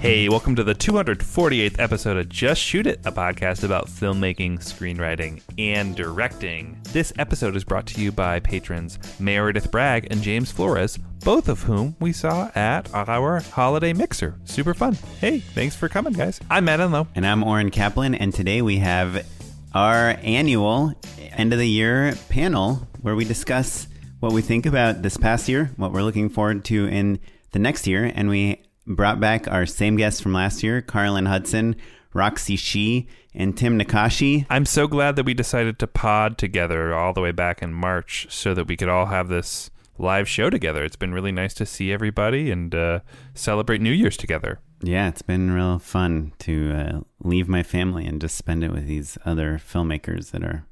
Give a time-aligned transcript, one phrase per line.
[0.00, 5.42] Hey, welcome to the 248th episode of Just Shoot It, a podcast about filmmaking, screenwriting,
[5.58, 6.80] and directing.
[6.84, 11.64] This episode is brought to you by patrons Meredith Bragg and James Flores, both of
[11.64, 14.40] whom we saw at our holiday mixer.
[14.44, 14.94] Super fun.
[15.20, 16.40] Hey, thanks for coming, guys.
[16.48, 17.06] I'm Matt Enlow.
[17.14, 19.26] And I'm Oren Kaplan, and today we have
[19.74, 23.86] our annual end of the year panel where we discuss
[24.20, 27.20] what we think about this past year, what we're looking forward to in
[27.52, 31.76] the next year, and we brought back our same guests from last year, Carlin Hudson,
[32.12, 34.46] Roxy Shih, and Tim Nakashi.
[34.50, 38.26] I'm so glad that we decided to pod together all the way back in March
[38.30, 40.82] so that we could all have this live show together.
[40.84, 43.00] It's been really nice to see everybody and uh,
[43.34, 44.58] celebrate New Year's together.
[44.82, 48.86] Yeah, it's been real fun to uh, leave my family and just spend it with
[48.86, 50.64] these other filmmakers that are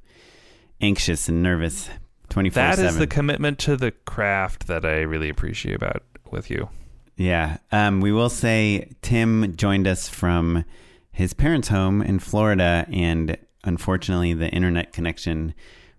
[0.81, 1.91] anxious and nervous
[2.31, 2.89] 24 That 7.
[2.89, 6.71] is the commitment to the craft that I really appreciate about with you.
[7.19, 7.59] Yeah.
[7.73, 10.65] Um, we will say Tim joined us from
[11.11, 15.53] his parents' home in Florida, and unfortunately, the internet connection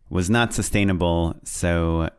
[0.09, 1.35] was not sustainable.
[1.43, 2.09] So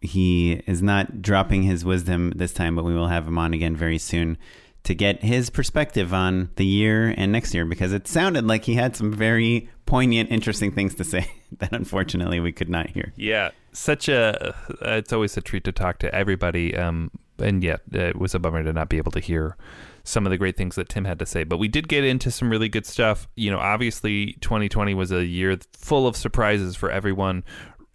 [0.00, 3.76] he is not dropping his wisdom this time, but we will have him on again
[3.76, 4.38] very soon
[4.84, 8.74] to get his perspective on the year and next year because it sounded like he
[8.74, 13.12] had some very poignant, interesting things to say that unfortunately we could not hear.
[13.16, 14.54] Yeah, such a.
[14.80, 16.74] It's always a treat to talk to everybody.
[16.74, 19.56] Um, and yet uh, it was a bummer to not be able to hear
[20.04, 21.44] some of the great things that Tim had to say.
[21.44, 23.28] But we did get into some really good stuff.
[23.36, 27.44] You know, obviously 2020 was a year full of surprises for everyone.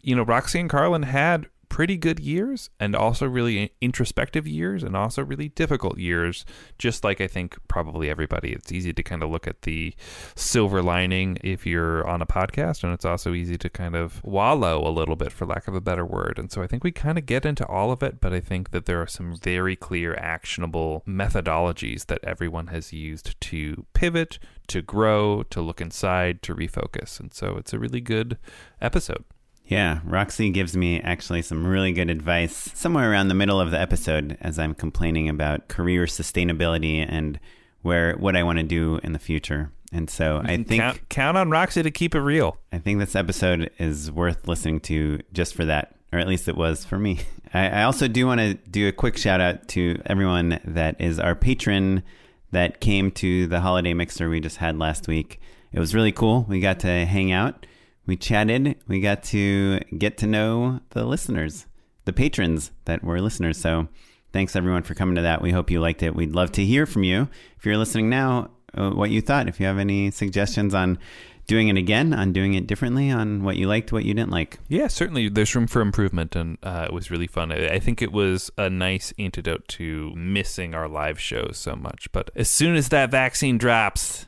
[0.01, 4.95] You know, Roxy and Carlin had pretty good years and also really introspective years and
[4.95, 6.45] also really difficult years
[6.77, 8.51] just like i think probably everybody.
[8.53, 9.95] It's easy to kind of look at the
[10.35, 14.87] silver lining if you're on a podcast and it's also easy to kind of wallow
[14.87, 16.37] a little bit for lack of a better word.
[16.37, 18.69] And so i think we kind of get into all of it but i think
[18.69, 24.83] that there are some very clear actionable methodologies that everyone has used to pivot to
[24.83, 27.19] grow to look inside to refocus.
[27.19, 28.37] And so it's a really good
[28.81, 29.25] episode
[29.73, 33.81] yeah, Roxy gives me actually some really good advice somewhere around the middle of the
[33.81, 37.39] episode as I'm complaining about career sustainability and
[37.81, 39.71] where what I want to do in the future.
[39.91, 40.47] And so mm-hmm.
[40.47, 42.59] I think count, count on Roxy to keep it real.
[42.71, 46.55] I think this episode is worth listening to just for that, or at least it
[46.55, 47.21] was for me.
[47.53, 51.17] I, I also do want to do a quick shout out to everyone that is
[51.17, 52.03] our patron
[52.51, 55.39] that came to the holiday mixer we just had last week.
[55.71, 56.45] It was really cool.
[56.47, 57.65] We got to hang out
[58.05, 58.75] we chatted.
[58.87, 61.65] We got to get to know the listeners,
[62.05, 63.57] the patrons that were listeners.
[63.57, 63.87] So
[64.31, 65.41] thanks everyone for coming to that.
[65.41, 66.15] We hope you liked it.
[66.15, 67.29] We'd love to hear from you.
[67.57, 69.47] If you're listening now, uh, what you thought.
[69.47, 70.97] If you have any suggestions on
[71.45, 74.59] doing it again, on doing it differently, on what you liked, what you didn't like.
[74.67, 75.29] Yeah, certainly.
[75.29, 77.51] There's room for improvement, and uh, it was really fun.
[77.51, 82.11] I, I think it was a nice antidote to missing our live shows so much.
[82.11, 84.25] But as soon as that vaccine drops,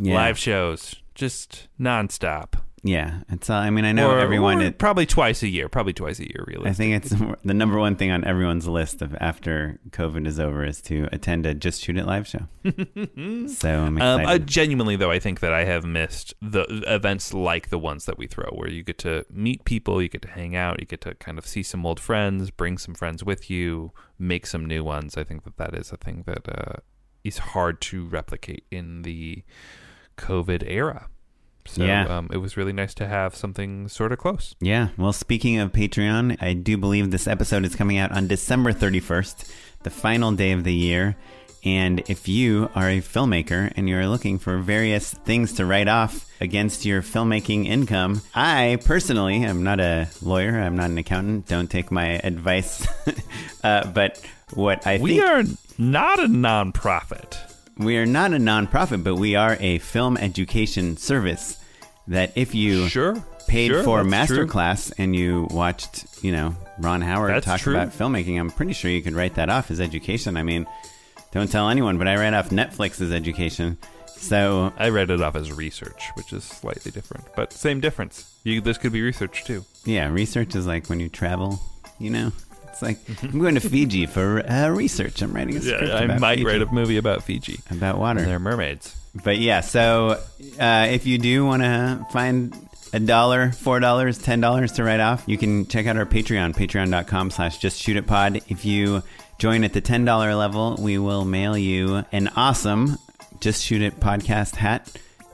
[0.00, 0.14] Yeah.
[0.14, 2.54] live shows just nonstop.
[2.84, 3.50] Yeah, it's.
[3.50, 4.58] Uh, I mean, I know Or- everyone.
[4.62, 5.68] or It, probably twice a year.
[5.68, 6.70] Probably twice a year, really.
[6.70, 7.10] I think it's
[7.44, 11.44] the number one thing on everyone's list of after COVID is over is to attend
[11.44, 12.46] a Just Shoot It live show.
[13.48, 14.26] so I'm Um, excited.
[14.28, 18.16] uh, genuinely, though, I think that I have missed the events like the ones that
[18.16, 21.00] we throw, where you get to meet people, you get to hang out, you get
[21.02, 24.84] to kind of see some old friends, bring some friends with you, make some new
[24.84, 25.16] ones.
[25.16, 26.74] I think that that is a thing that uh,
[27.24, 29.42] is hard to replicate in the
[30.16, 31.08] COVID era.
[31.68, 32.06] So Yeah.
[32.18, 34.54] um, it was really nice to have something sort of close.
[34.60, 34.88] Yeah.
[34.96, 39.44] Well, speaking of Patreon, I do believe this episode is coming out on December 31st,
[39.82, 41.16] the final day of the year.
[41.64, 46.24] And if you are a filmmaker and you're looking for various things to write off
[46.40, 51.46] against your filmmaking income, I personally am not a lawyer, I'm not an accountant.
[51.48, 52.86] Don't take my advice.
[53.64, 54.20] uh, but
[54.54, 55.42] what I We think We are
[55.78, 57.36] not a nonprofit.
[57.76, 61.57] we are not a nonprofit, but we are a film education service
[62.08, 63.14] that if you Sure.
[63.46, 67.74] paid Sure, for a masterclass and you watched, you know, Ron Howard That's talk true.
[67.74, 70.36] about filmmaking, I'm pretty sure you could write that off as education.
[70.36, 70.66] I mean,
[71.32, 73.78] don't tell anyone, but I write off Netflix as education.
[74.16, 78.34] So I read it off as research, which is slightly different, but same difference.
[78.42, 79.64] You, this could be research too.
[79.84, 81.60] yeah, research is like when you travel,
[82.00, 82.32] you know.
[82.68, 85.20] It's like I'm going to Fiji for uh, research.
[85.22, 88.20] I'm writing a script Yeah, I might Fiji, write a movie about Fiji about water.
[88.20, 88.94] and their mermaids.
[89.22, 90.20] But yeah, so
[90.60, 92.54] uh, if you do want to find
[92.92, 96.54] a dollar, four dollars, ten dollars to write off, you can check out our Patreon,
[96.54, 98.40] patreon.com slash just shoot it pod.
[98.48, 99.02] If you
[99.38, 102.98] join at the ten dollar level, we will mail you an awesome
[103.40, 104.90] just shoot it podcast hat.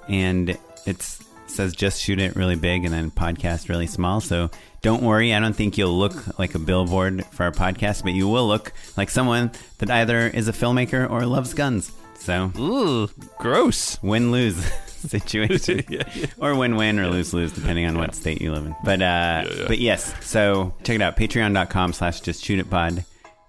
[0.09, 4.21] And it's says just shoot it really big and then podcast really small.
[4.21, 4.51] So
[4.83, 8.29] don't worry, I don't think you'll look like a billboard for our podcast, but you
[8.29, 11.93] will look like someone that either is a filmmaker or loves guns.
[12.25, 14.03] So Ooh, gross.
[14.03, 14.57] win lose
[15.05, 16.27] situation Yeah, yeah.
[16.39, 19.45] or win win or lose lose depending on what state you live in but uh
[19.69, 23.05] but yes so check it out patreon.com slash just shoot it pod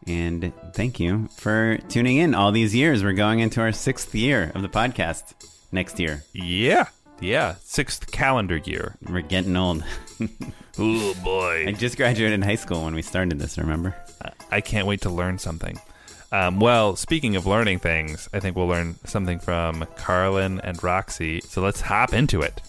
[0.05, 4.51] and thank you for tuning in all these years we're going into our sixth year
[4.53, 5.33] of the podcast
[5.71, 6.87] next year Yeah,
[7.21, 7.55] yeah.
[7.63, 8.97] Sixth calendar year.
[9.09, 9.85] we're getting old
[10.77, 11.67] Oh boy.
[11.67, 13.95] i just graduated high school when we started this remember
[14.51, 15.77] I can't wait to learn something.
[16.35, 21.39] Um, well, speaking of learning things, I think we'll learn something from Carlin and Roxy.
[21.39, 22.61] So let's hop into it.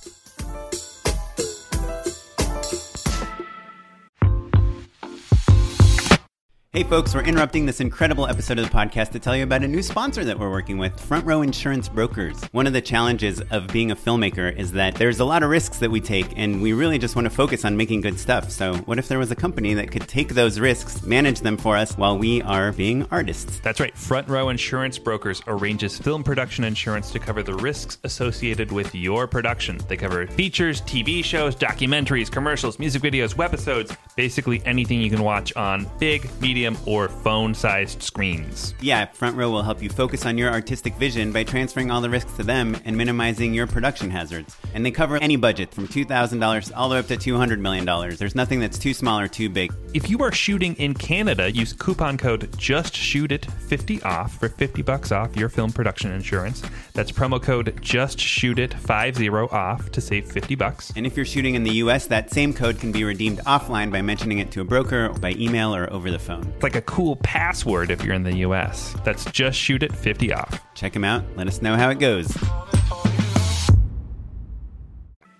[6.77, 9.67] Hey folks, we're interrupting this incredible episode of the podcast to tell you about a
[9.67, 12.39] new sponsor that we're working with, Front Row Insurance Brokers.
[12.53, 15.79] One of the challenges of being a filmmaker is that there's a lot of risks
[15.79, 18.51] that we take, and we really just want to focus on making good stuff.
[18.51, 21.79] So, what if there was a company that could take those risks, manage them for
[21.79, 23.59] us while we are being artists?
[23.61, 23.97] That's right.
[23.97, 29.27] Front Row Insurance Brokers arranges film production insurance to cover the risks associated with your
[29.27, 29.81] production.
[29.89, 35.57] They cover features, TV shows, documentaries, commercials, music videos, webisodes, basically anything you can watch
[35.57, 38.75] on big, medium, or phone sized screens.
[38.81, 42.09] Yeah, Front Row will help you focus on your artistic vision by transferring all the
[42.09, 44.57] risks to them and minimizing your production hazards.
[44.73, 47.85] And they cover any budget from $2,000 all the way up to $200 million.
[48.17, 49.73] There's nothing that's too small or too big.
[49.93, 55.37] If you are shooting in Canada, use coupon code JustShootIt50 off for 50 bucks off
[55.37, 56.63] your film production insurance.
[56.95, 60.93] That's promo code JustShootIt50 off to save 50 bucks.
[60.97, 64.03] And if you're shooting in the US, that same code can be redeemed offline by
[64.03, 66.46] mentioning it to a broker, by email, or over the phone.
[66.55, 68.95] It's like a cool password if you're in the US.
[69.05, 70.61] That's just shoot it 50 off.
[70.75, 71.25] Check them out.
[71.37, 72.37] Let us know how it goes.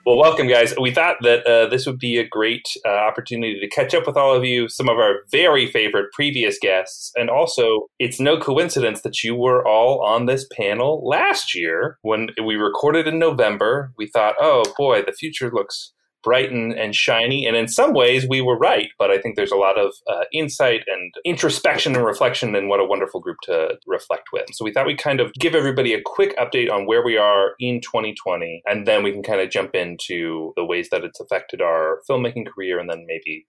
[0.07, 0.73] Well, welcome, guys.
[0.81, 4.17] We thought that uh, this would be a great uh, opportunity to catch up with
[4.17, 7.11] all of you, some of our very favorite previous guests.
[7.17, 12.29] And also, it's no coincidence that you were all on this panel last year when
[12.45, 13.93] we recorded in November.
[13.99, 17.47] We thought, oh boy, the future looks bright and, and shiny.
[17.47, 18.89] And in some ways, we were right.
[18.99, 22.81] But I think there's a lot of uh, insight and introspection and reflection, and what
[22.81, 24.47] a wonderful group to reflect with.
[24.53, 27.53] So we thought we'd kind of give everybody a quick update on where we are
[27.61, 31.61] in 2020, and then we can kind of jump into the ways that it's affected
[31.61, 33.47] our filmmaking career, and then maybe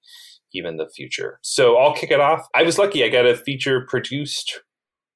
[0.53, 1.39] even the future.
[1.41, 2.47] So I'll kick it off.
[2.55, 4.61] I was lucky; I got a feature produced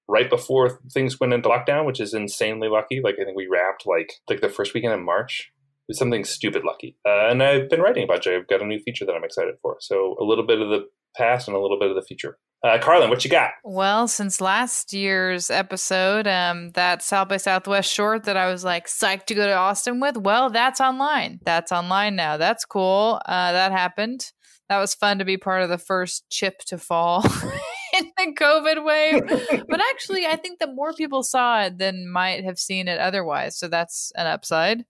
[0.08, 3.02] right before things went into lockdown, which is insanely lucky.
[3.04, 5.52] Like I think we wrapped like like the first weekend in March.
[5.92, 6.96] Was something stupid lucky.
[7.06, 8.28] Uh, and I've been writing about bunch.
[8.28, 9.76] I've got a new feature that I'm excited for.
[9.82, 10.86] So a little bit of the
[11.18, 12.38] past and a little bit of the future.
[12.64, 13.52] Uh, Carlin, what you got?
[13.66, 18.88] Well, since last year's episode, um, that South by Southwest short that I was like
[18.88, 21.40] psyched to go to Austin with, well, that's online.
[21.44, 22.38] That's online now.
[22.38, 23.20] That's cool.
[23.26, 24.32] Uh, that happened.
[24.70, 27.26] That was fun to be part of the first chip to fall
[27.94, 29.24] in the COVID wave.
[29.68, 33.58] but actually, I think that more people saw it than might have seen it otherwise.
[33.58, 34.86] So that's an upside.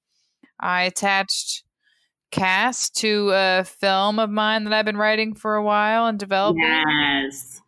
[0.62, 1.64] I attached
[2.32, 6.62] cast to a film of mine that I've been writing for a while and developing
[6.64, 7.62] Yes.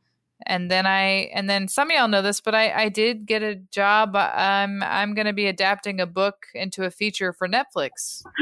[0.46, 3.44] and then I and then some of y'all know this, but I I did get
[3.44, 4.16] a job.
[4.16, 8.24] I'm I'm going to be adapting a book into a feature for Netflix.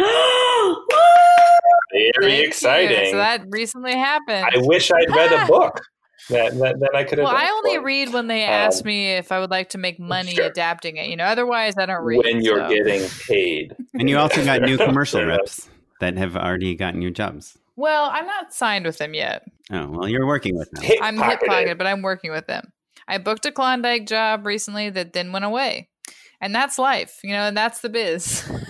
[1.91, 2.47] Very Thank you.
[2.47, 3.11] exciting.
[3.11, 4.45] So that recently happened.
[4.45, 5.81] I wish I'd read a book
[6.31, 7.83] that, that, that I could have well, I only for.
[7.83, 10.45] read when they Um, ask me if I would like to make money sure.
[10.45, 11.07] adapting it.
[11.07, 12.17] You know, otherwise I don't read.
[12.23, 12.69] when you're so.
[12.69, 13.75] getting paid.
[13.93, 15.69] And you also got new commercial reps
[15.99, 17.57] that have already gotten you jobs.
[17.75, 19.43] Well, I'm not signed with them yet.
[19.71, 20.83] Oh, well, you're working with them.
[20.83, 21.47] Hip I'm hip pocketed.
[21.49, 22.71] pocket, but I'm working with them.
[23.07, 25.89] I booked a Klondike job recently that then went away.
[26.41, 28.43] And that's life, you know, and that's the biz.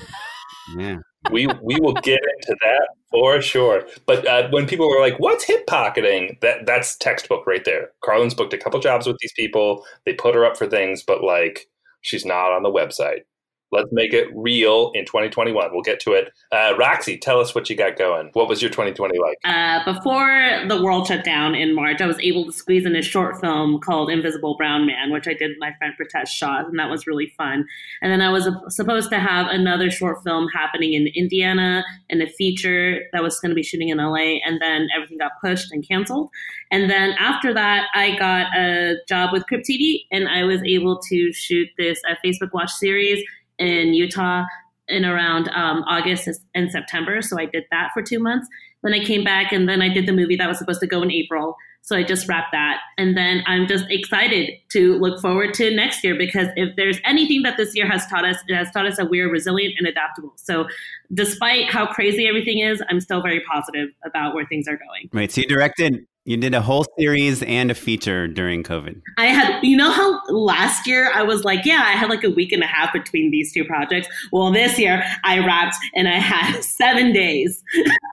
[0.78, 0.98] Yeah.
[1.32, 3.84] we we will get into that for sure.
[4.06, 7.92] But uh, when people were like, "What's hip pocketing?" That that's textbook right there.
[8.04, 9.86] Carlin's booked a couple jobs with these people.
[10.06, 11.68] They put her up for things, but like
[12.02, 13.22] she's not on the website.
[13.72, 15.70] Let's make it real in 2021.
[15.72, 16.34] We'll get to it.
[16.52, 18.30] Uh, Roxy, tell us what you got going.
[18.34, 19.38] What was your 2020 like?
[19.46, 23.02] Uh, before the world shut down in March, I was able to squeeze in a
[23.02, 26.78] short film called Invisible Brown Man, which I did with my friend Pritesh Shah, and
[26.80, 27.66] that was really fun.
[28.02, 32.28] And then I was supposed to have another short film happening in Indiana and a
[32.28, 35.88] feature that was going to be shooting in LA, and then everything got pushed and
[35.88, 36.30] canceled.
[36.72, 41.00] And then after that, I got a job with Crypt TV, and I was able
[41.10, 43.24] to shoot this uh, Facebook Watch series
[43.62, 44.44] in Utah
[44.88, 47.22] in around um, August and September.
[47.22, 48.48] So I did that for two months.
[48.84, 51.02] Then I came back and then I did the movie that was supposed to go
[51.02, 51.56] in April.
[51.84, 52.80] So I just wrapped that.
[52.98, 57.42] And then I'm just excited to look forward to next year because if there's anything
[57.44, 59.88] that this year has taught us, it has taught us that we are resilient and
[59.88, 60.34] adaptable.
[60.36, 60.68] So
[61.14, 65.10] despite how crazy everything is, I'm still very positive about where things are going.
[65.12, 65.32] Right.
[65.32, 69.02] so you directed you did a whole series and a feature during COVID.
[69.18, 72.30] I had, you know, how last year I was like, yeah, I had like a
[72.30, 74.08] week and a half between these two projects.
[74.32, 77.64] Well, this year I wrapped and I had seven days.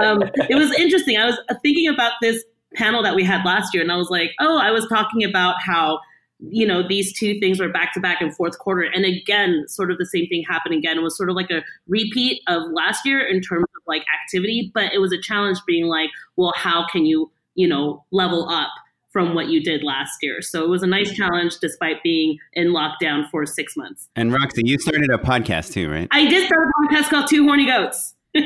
[0.00, 1.18] um, it was interesting.
[1.18, 2.42] I was thinking about this
[2.74, 5.60] panel that we had last year, and I was like, oh, I was talking about
[5.60, 6.00] how
[6.38, 9.90] you know these two things were back to back in fourth quarter and again sort
[9.90, 13.06] of the same thing happened again it was sort of like a repeat of last
[13.06, 17.06] year in terms like activity but it was a challenge being like well how can
[17.06, 18.70] you you know level up
[19.16, 20.42] from what you did last year?
[20.42, 24.10] So it was a nice challenge despite being in lockdown for six months.
[24.14, 26.06] And roxy you started a podcast too right?
[26.10, 28.14] I did start a podcast called two horny goats.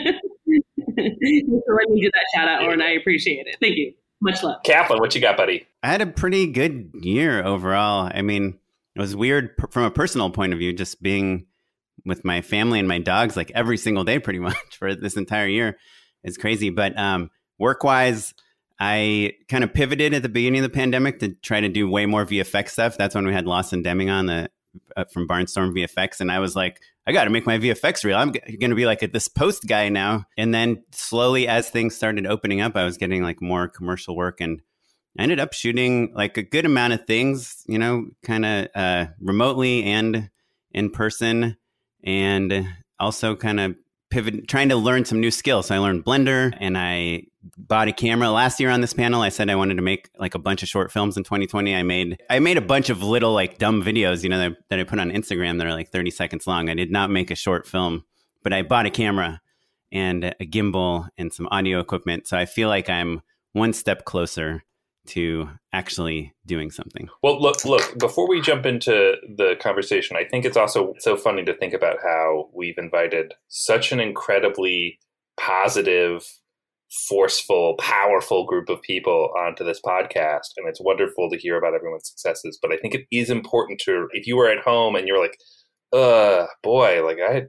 [1.00, 3.56] So let me do that shout out or i appreciate it.
[3.60, 3.92] Thank you.
[4.20, 4.62] Much love.
[4.64, 5.66] Kaplan, what you got, buddy?
[5.82, 8.10] I had a pretty good year overall.
[8.12, 8.58] I mean,
[8.94, 11.46] it was weird from a personal point of view, just being
[12.04, 15.46] with my family and my dogs like every single day, pretty much for this entire
[15.46, 15.78] year.
[16.22, 16.70] It's crazy.
[16.70, 18.34] But um, work wise,
[18.78, 22.06] I kind of pivoted at the beginning of the pandemic to try to do way
[22.06, 22.96] more VFX stuff.
[22.96, 24.50] That's when we had Lawson Deming on the
[24.96, 28.16] uh, from Barnstorm VFX, and I was like, I got to make my VFX real.
[28.16, 30.26] I'm g- to be like a, this post guy now.
[30.36, 34.40] And then slowly, as things started opening up, I was getting like more commercial work,
[34.40, 34.62] and
[35.18, 39.06] I ended up shooting like a good amount of things, you know, kind of uh,
[39.20, 40.30] remotely and
[40.72, 41.56] in person,
[42.04, 43.76] and also kind of
[44.10, 45.66] pivot, trying to learn some new skills.
[45.66, 47.24] So I learned Blender, and I
[47.56, 49.22] bought a camera last year on this panel.
[49.22, 51.74] I said I wanted to make like a bunch of short films in 2020.
[51.74, 54.78] I made I made a bunch of little like dumb videos, you know, that, that
[54.78, 56.68] I put on Instagram that are like 30 seconds long.
[56.68, 58.04] I did not make a short film,
[58.42, 59.40] but I bought a camera
[59.92, 62.26] and a gimbal and some audio equipment.
[62.26, 64.62] So I feel like I'm one step closer
[65.08, 67.08] to actually doing something.
[67.22, 71.44] Well, look, look, before we jump into the conversation, I think it's also so funny
[71.44, 74.98] to think about how we've invited such an incredibly
[75.38, 76.24] positive
[77.08, 80.50] forceful, powerful group of people onto this podcast.
[80.56, 82.58] And it's wonderful to hear about everyone's successes.
[82.60, 85.38] But I think it is important to, if you were at home and you're like,
[85.92, 87.46] uh, boy, like I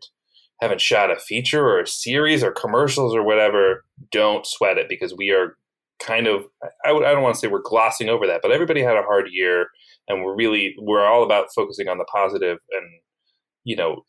[0.62, 5.16] haven't shot a feature or a series or commercials or whatever, don't sweat it because
[5.16, 5.58] we are
[6.02, 6.46] kind of,
[6.86, 9.28] I, I don't want to say we're glossing over that, but everybody had a hard
[9.32, 9.68] year
[10.08, 13.02] and we're really, we're all about focusing on the positive and
[13.64, 14.04] you know,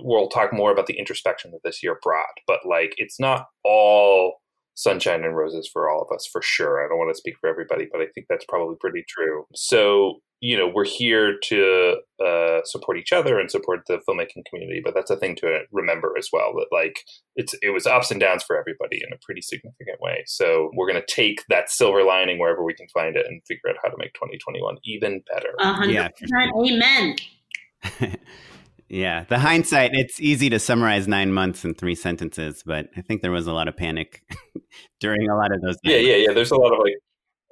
[0.00, 4.34] we'll talk more about the introspection that this year brought, but like it's not all
[4.78, 6.84] sunshine and roses for all of us for sure.
[6.84, 9.44] I don't want to speak for everybody, but I think that's probably pretty true.
[9.52, 14.80] So, you know, we're here to uh, support each other and support the filmmaking community,
[14.84, 17.00] but that's a thing to remember as well that like
[17.34, 20.22] it's it was ups and downs for everybody in a pretty significant way.
[20.26, 23.70] So we're going to take that silver lining wherever we can find it and figure
[23.70, 25.48] out how to make 2021 even better.
[25.58, 25.92] 100%.
[25.92, 26.08] Yeah.
[26.56, 27.16] Amen.
[28.88, 33.20] Yeah, the hindsight, it's easy to summarize nine months in three sentences, but I think
[33.20, 34.22] there was a lot of panic
[35.00, 35.76] during a lot of those.
[35.82, 36.32] Yeah, yeah, yeah.
[36.32, 36.94] There's a lot of like,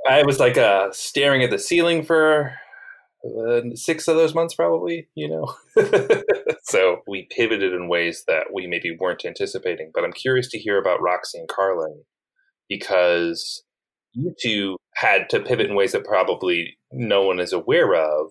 [0.09, 2.55] I was like uh, staring at the ceiling for
[3.25, 5.55] uh, six of those months, probably, you know.
[6.63, 9.91] so we pivoted in ways that we maybe weren't anticipating.
[9.93, 12.05] But I'm curious to hear about Roxy and Carlin
[12.69, 13.63] because
[14.13, 18.31] you two had to pivot in ways that probably no one is aware of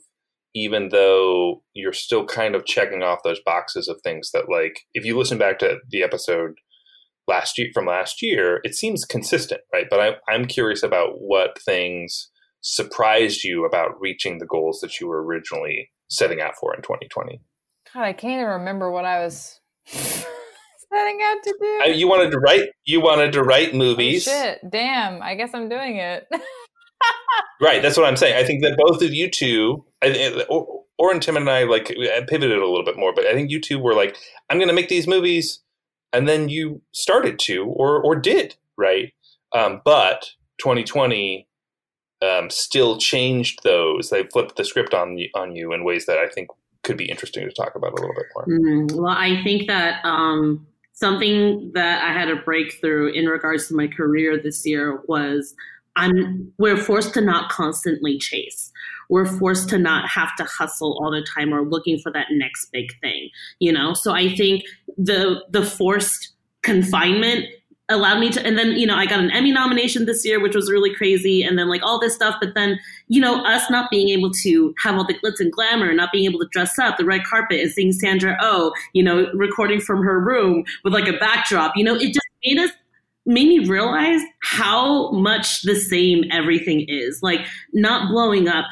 [0.56, 5.06] even though you're still kind of checking off those boxes of things that like if
[5.06, 6.54] you listen back to the episode
[7.28, 9.88] last year from last year it seems consistent right?
[9.90, 12.30] But I, i'm curious about what things
[12.62, 17.40] surprised you about reaching the goals that you were originally setting out for in 2020
[17.94, 21.82] god i can't even remember what i was setting out to do.
[21.86, 24.28] Uh, you wanted to write you wanted to write movies.
[24.28, 24.60] oh, shit.
[24.70, 26.26] Damn i guess i'm doing it.
[27.62, 27.82] Right.
[27.82, 28.36] That's what I'm saying.
[28.36, 29.86] I think that both of you two,
[30.50, 31.88] or, or Tim and I, like
[32.28, 34.18] pivoted a little bit more, but I think you two were like,
[34.50, 35.60] I'm going to make these movies,
[36.14, 39.14] and then you started to, or or did, right?
[39.54, 41.48] Um, but 2020
[42.22, 44.10] um, still changed those.
[44.10, 46.50] They flipped the script on on you in ways that I think
[46.84, 48.46] could be interesting to talk about a little bit more.
[48.46, 53.76] Mm, well, I think that um, something that I had a breakthrough in regards to
[53.76, 55.56] my career this year was
[55.96, 58.72] I'm we're forced to not constantly chase.
[59.10, 62.72] We're forced to not have to hustle all the time or looking for that next
[62.72, 63.94] big thing, you know?
[63.94, 64.64] So I think
[64.98, 67.46] the the forced confinement
[67.90, 70.56] allowed me to and then you know i got an emmy nomination this year which
[70.56, 73.92] was really crazy and then like all this stuff but then you know us not
[73.92, 76.98] being able to have all the glitz and glamour not being able to dress up
[76.98, 81.08] the red carpet and seeing sandra oh you know recording from her room with like
[81.08, 82.72] a backdrop you know it just made us
[83.28, 87.42] made me realize how much the same everything is like
[87.74, 88.66] not blowing up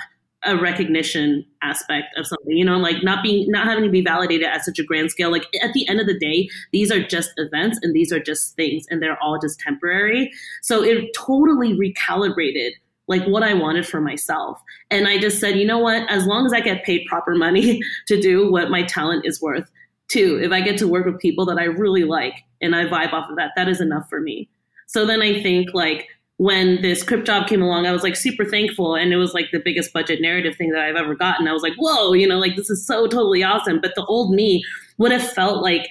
[0.45, 4.47] a recognition aspect of something you know like not being not having to be validated
[4.47, 7.31] at such a grand scale like at the end of the day these are just
[7.37, 10.31] events and these are just things and they're all just temporary
[10.61, 12.71] so it totally recalibrated
[13.07, 14.61] like what I wanted for myself.
[14.89, 16.09] And I just said, you know what?
[16.09, 19.69] As long as I get paid proper money to do what my talent is worth,
[20.07, 23.13] too, if I get to work with people that I really like and I vibe
[23.13, 24.49] off of that, that is enough for me.
[24.87, 26.07] So then I think like
[26.43, 28.95] when this crypt job came along, I was like super thankful.
[28.95, 31.47] And it was like the biggest budget narrative thing that I've ever gotten.
[31.47, 33.79] I was like, whoa, you know, like this is so totally awesome.
[33.79, 34.61] But the old me
[34.97, 35.87] would have felt like,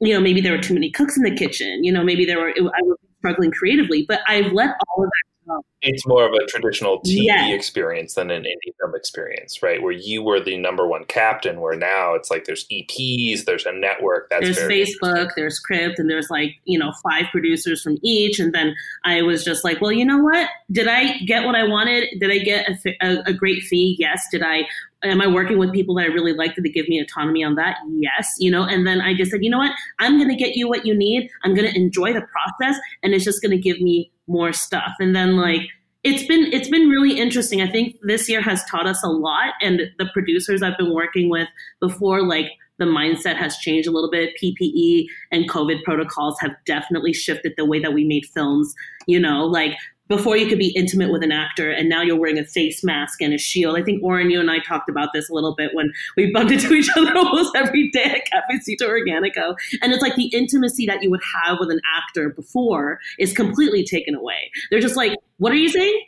[0.00, 1.84] you know, maybe there were too many cooks in the kitchen.
[1.84, 4.04] You know, maybe there were, I was struggling creatively.
[4.08, 5.33] But I've let all of that
[5.82, 9.82] it's more of a traditional TV experience than an indie film experience, right?
[9.82, 13.72] Where you were the number one captain, where now it's like there's EPs, there's a
[13.72, 14.30] network.
[14.30, 18.38] That's there's Facebook, there's Crypt, and there's like you know five producers from each.
[18.38, 18.74] And then
[19.04, 20.48] I was just like, well, you know what?
[20.72, 22.08] Did I get what I wanted?
[22.18, 23.96] Did I get a, a, a great fee?
[23.98, 24.26] Yes.
[24.30, 24.66] Did I
[25.04, 26.54] am I working with people that I really like?
[26.54, 27.76] Did they give me autonomy on that?
[27.90, 28.62] Yes, you know.
[28.62, 29.72] And then I just said, you know what?
[29.98, 31.30] I'm going to get you what you need.
[31.42, 34.92] I'm going to enjoy the process, and it's just going to give me more stuff.
[34.98, 35.62] And then like
[36.02, 37.62] it's been it's been really interesting.
[37.62, 41.30] I think this year has taught us a lot, and the producers I've been working
[41.30, 41.48] with
[41.80, 44.34] before, like the mindset has changed a little bit.
[44.42, 48.74] PPE and COVID protocols have definitely shifted the way that we made films.
[49.06, 49.76] You know, like
[50.08, 53.22] before you could be intimate with an actor and now you're wearing a face mask
[53.22, 53.76] and a shield.
[53.76, 56.52] I think Oren, you and I talked about this a little bit when we bumped
[56.52, 59.56] into each other almost every day at Cafecito Organico.
[59.82, 63.84] And it's like the intimacy that you would have with an actor before is completely
[63.84, 64.50] taken away.
[64.70, 66.06] They're just like, what are you saying?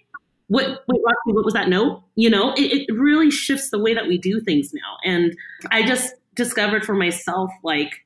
[0.48, 2.02] What, wait, what was that note?
[2.14, 4.96] You know, it, it really shifts the way that we do things now.
[5.04, 5.37] And
[5.72, 8.06] I just discovered for myself, like,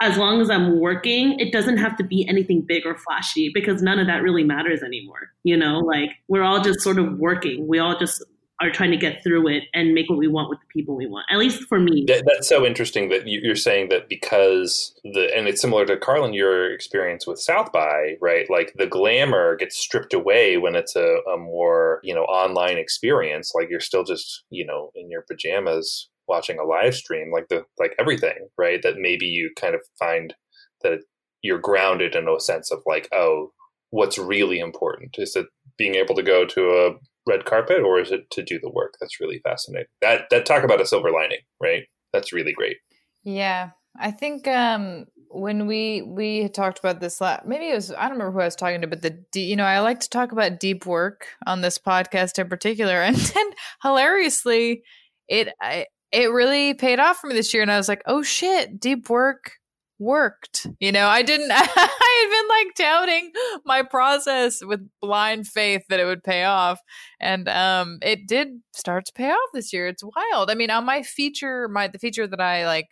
[0.00, 3.80] as long as I'm working, it doesn't have to be anything big or flashy because
[3.80, 5.30] none of that really matters anymore.
[5.44, 7.66] You know, like we're all just sort of working.
[7.68, 8.22] We all just
[8.60, 11.06] are trying to get through it and make what we want with the people we
[11.06, 11.26] want.
[11.30, 12.06] At least for me.
[12.06, 16.72] that's so interesting that you're saying that because the and it's similar to Carlin your
[16.72, 18.48] experience with South by right.
[18.48, 23.52] Like the glamour gets stripped away when it's a, a more you know online experience.
[23.54, 27.64] Like you're still just you know in your pajamas watching a live stream, like the
[27.78, 28.80] like everything, right?
[28.82, 30.34] That maybe you kind of find
[30.82, 31.00] that
[31.42, 33.52] you're grounded in a sense of like, oh,
[33.90, 35.16] what's really important?
[35.18, 35.46] Is it
[35.78, 36.90] being able to go to a
[37.26, 38.94] red carpet or is it to do the work?
[39.00, 39.88] That's really fascinating.
[40.02, 41.84] That that talk about a silver lining, right?
[42.12, 42.78] That's really great.
[43.22, 43.70] Yeah.
[43.98, 48.12] I think um when we we talked about this last, maybe it was I don't
[48.12, 50.60] remember who I was talking to, but the you know I like to talk about
[50.60, 53.50] deep work on this podcast in particular, and then
[53.82, 54.82] hilariously,
[55.28, 57.62] it I, it really paid off for me this year.
[57.62, 59.52] And I was like, oh shit, deep work
[59.98, 60.66] worked.
[60.80, 63.32] You know, I didn't, I had been like doubting
[63.64, 66.80] my process with blind faith that it would pay off.
[67.20, 69.88] And um, it did start to pay off this year.
[69.88, 70.50] It's wild.
[70.50, 72.86] I mean, on my feature, my, the feature that I like,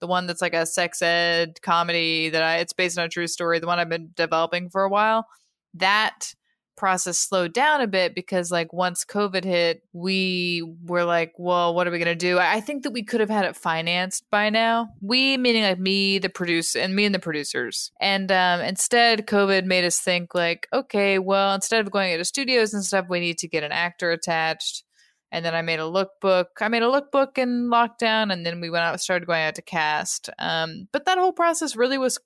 [0.00, 3.26] the one that's like a sex ed comedy that I, it's based on a true
[3.26, 5.26] story, the one I've been developing for a while,
[5.72, 6.34] that
[6.76, 11.86] process slowed down a bit because like once covid hit we were like well what
[11.86, 14.50] are we going to do i think that we could have had it financed by
[14.50, 19.26] now we meaning like me the producer and me and the producers and um, instead
[19.26, 23.20] covid made us think like okay well instead of going into studios and stuff we
[23.20, 24.84] need to get an actor attached
[25.32, 26.46] and then I made a lookbook.
[26.60, 29.62] I made a lookbook in lockdown, and then we went out, started going out to
[29.62, 30.30] cast.
[30.38, 32.18] Um, but that whole process really was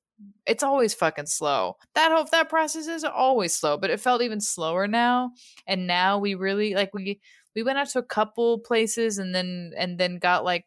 [0.46, 1.76] it's always fucking slow.
[1.94, 5.32] That whole that process is always slow, but it felt even slower now.
[5.66, 7.20] And now we really like we
[7.54, 10.66] we went out to a couple places and then and then got like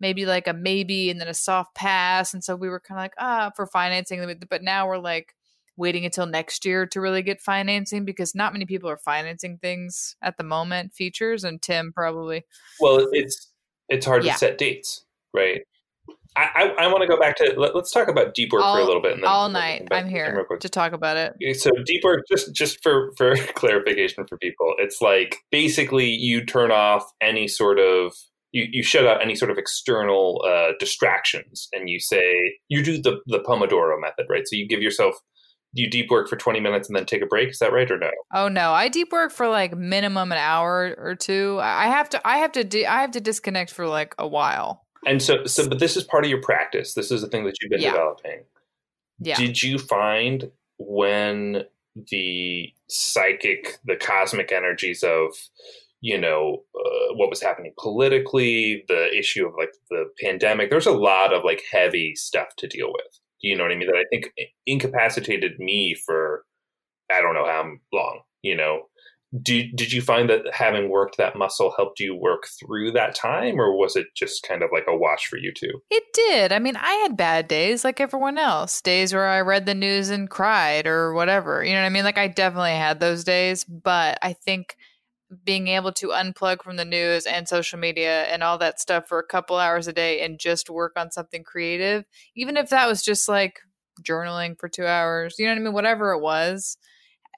[0.00, 3.02] maybe like a maybe and then a soft pass and so we were kind of
[3.04, 5.34] like ah for financing but now we're like
[5.80, 10.14] waiting until next year to really get financing because not many people are financing things
[10.22, 12.44] at the moment, features, and Tim probably.
[12.78, 13.50] Well, it's
[13.88, 14.34] it's hard Yeah.
[14.34, 15.62] to set dates, right?
[16.36, 18.78] I I, I want to go back to let, us talk about deep work for
[18.78, 19.14] a little bit.
[19.14, 21.16] And then All and then we night, I'm to Tim real here to talk about
[21.16, 21.56] it.
[21.56, 26.70] So deep work, just just for for clarification for people, it's like basically you turn
[26.70, 28.14] off any sort of
[28.52, 33.00] you, you shut out any sort of external uh, distractions, and you say you do
[33.00, 34.46] the the Pomodoro method, right?
[34.46, 35.16] So you give yourself
[35.72, 37.50] you deep work for twenty minutes and then take a break.
[37.50, 38.10] Is that right or no?
[38.34, 41.58] Oh no, I deep work for like minimum an hour or two.
[41.60, 44.26] I I have to, I have to, de- I have to disconnect for like a
[44.26, 44.86] while.
[45.06, 46.94] And so so, but this is part of your practice.
[46.94, 47.92] This is the thing that you've been Yeah.
[47.92, 48.44] developing.
[49.18, 49.36] Yeah.
[49.36, 51.64] Did you find when
[52.10, 55.34] the psychic, the cosmic energies of,
[56.00, 60.92] you know, uh, what was happening politically, the issue of like the pandemic, there's a
[60.92, 63.20] lot of like heavy stuff to deal with.
[63.42, 63.88] Do you know what I mean?
[63.88, 64.32] That I think
[64.66, 66.44] incapacitated me for
[67.10, 68.88] I don't know how long, you know.
[69.42, 73.60] Did, did you find that having worked that muscle helped you work through that time,
[73.60, 75.80] or was it just kind of like a wash for you too?
[75.88, 76.52] It did.
[76.52, 78.80] I mean, I had bad days like everyone else.
[78.80, 81.62] Days where I read the news and cried or whatever.
[81.62, 82.02] You know what I mean?
[82.02, 84.76] Like I definitely had those days, but I think
[85.44, 89.20] being able to unplug from the news and social media and all that stuff for
[89.20, 93.02] a couple hours a day and just work on something creative, even if that was
[93.02, 93.60] just like
[94.02, 96.76] journaling for 2 hours, you know what I mean, whatever it was,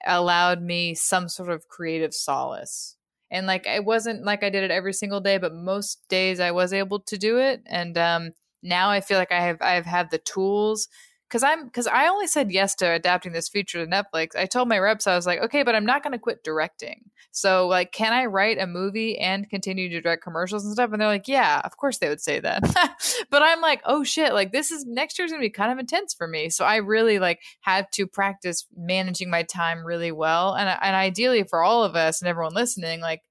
[0.05, 2.95] allowed me some sort of creative solace.
[3.31, 6.51] And like it wasn't like I did it every single day, but most days I
[6.51, 9.85] was able to do it and um now I feel like I have I have
[9.85, 10.87] had the tools
[11.33, 14.35] because I'm because I only said yes to adapting this feature to Netflix.
[14.35, 17.09] I told my reps I was like, okay, but I'm not going to quit directing.
[17.31, 20.91] So like, can I write a movie and continue to direct commercials and stuff?
[20.91, 22.61] And they're like, yeah, of course they would say that.
[23.31, 26.13] but I'm like, oh shit, like this is next year's gonna be kind of intense
[26.13, 26.51] for me.
[26.51, 31.41] So I really like had to practice managing my time really well, and and ideally
[31.41, 33.21] for all of us and everyone listening, like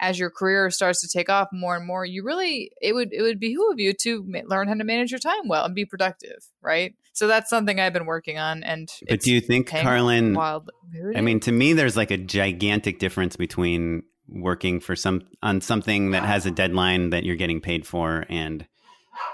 [0.00, 3.22] as your career starts to take off more and more, you really it would it
[3.22, 6.48] would behoove you to ma- learn how to manage your time well and be productive,
[6.60, 6.96] right?
[7.12, 8.62] So that's something I've been working on.
[8.62, 10.34] And But it's do you think, Carlin?
[10.34, 10.70] wild?
[11.14, 16.12] I mean, to me, there's like a gigantic difference between working for some on something
[16.12, 18.66] that has a deadline that you're getting paid for and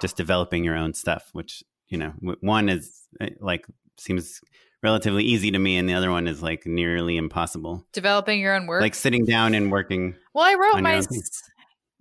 [0.01, 1.29] just developing your own stuff.
[1.33, 3.65] Which you know, one is eh, like
[3.97, 4.41] seems
[4.83, 7.85] relatively easy to me, and the other one is like nearly impossible.
[7.93, 8.81] developing your own work.
[8.83, 10.15] Like sitting down and working.
[10.35, 11.19] Well, I wrote my own thing.
[11.21, 11.43] s-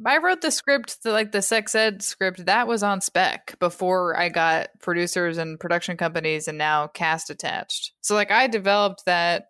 [0.05, 4.17] I wrote the script, the, like the sex ed script, that was on spec before
[4.17, 7.93] I got producers and production companies and now cast attached.
[8.01, 9.45] So like I developed that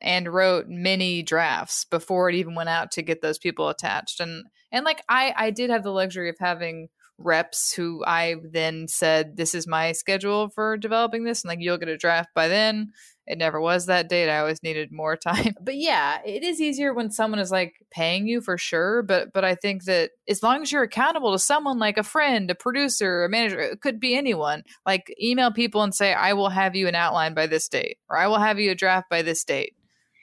[0.00, 4.20] and wrote many drafts before it even went out to get those people attached.
[4.20, 8.88] And and like I I did have the luxury of having reps who I then
[8.88, 12.48] said this is my schedule for developing this and like you'll get a draft by
[12.48, 12.92] then.
[13.26, 14.28] It never was that date.
[14.28, 15.54] I always needed more time.
[15.60, 19.02] But yeah, it is easier when someone is like paying you for sure.
[19.02, 22.50] But but I think that as long as you're accountable to someone like a friend,
[22.50, 24.62] a producer, a manager, it could be anyone.
[24.84, 28.18] Like email people and say, I will have you an outline by this date, or
[28.18, 29.74] I will have you a draft by this date.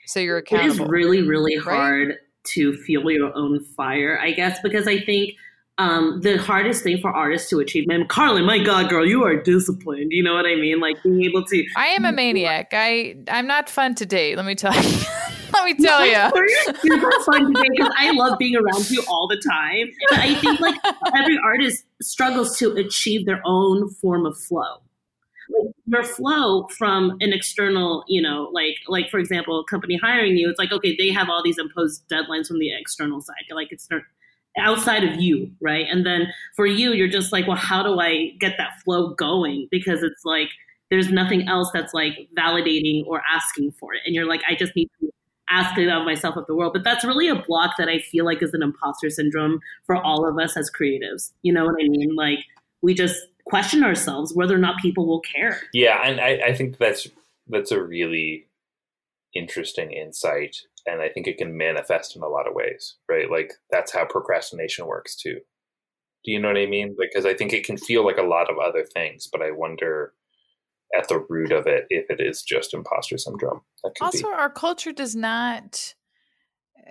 [0.06, 0.82] So you're accountable.
[0.82, 1.76] It is really, really right?
[1.76, 2.14] hard
[2.52, 5.34] to fuel your own fire, I guess, because I think
[5.80, 9.34] um, the hardest thing for artists to achieve, man, Carlin, my God, girl, you are
[9.34, 10.12] disciplined.
[10.12, 10.78] You know what I mean?
[10.78, 11.64] Like being able to.
[11.74, 12.68] I am a maniac.
[12.72, 14.36] I I'm not fun to date.
[14.36, 14.98] Let me tell you.
[15.54, 16.30] let me tell you.
[16.34, 19.90] We're super fun today because I love being around you all the time.
[20.10, 20.74] But I think like
[21.16, 24.82] every artist struggles to achieve their own form of flow.
[25.58, 30.36] Like your flow from an external, you know, like like for example, a company hiring
[30.36, 33.44] you, it's like okay, they have all these imposed deadlines from the external side.
[33.50, 34.02] Like it's not
[34.60, 35.86] outside of you, right?
[35.90, 39.68] And then for you, you're just like, well, how do I get that flow going?
[39.70, 40.48] Because it's like
[40.90, 44.00] there's nothing else that's like validating or asking for it.
[44.04, 45.10] And you're like, I just need to
[45.48, 46.72] ask it of myself of the world.
[46.72, 50.28] But that's really a block that I feel like is an imposter syndrome for all
[50.28, 51.32] of us as creatives.
[51.42, 52.14] You know what I mean?
[52.14, 52.38] Like
[52.82, 55.60] we just question ourselves whether or not people will care.
[55.72, 57.08] Yeah, and I, I think that's
[57.48, 58.46] that's a really
[59.34, 63.30] interesting insight, and I think it can manifest in a lot of ways, right?
[63.30, 65.38] Like that's how procrastination works too.
[66.24, 66.96] Do you know what I mean?
[66.98, 70.12] Because I think it can feel like a lot of other things, but I wonder
[70.96, 73.60] at the root of it if it is just imposter syndrome.
[74.00, 74.34] Also be.
[74.34, 75.94] our culture does not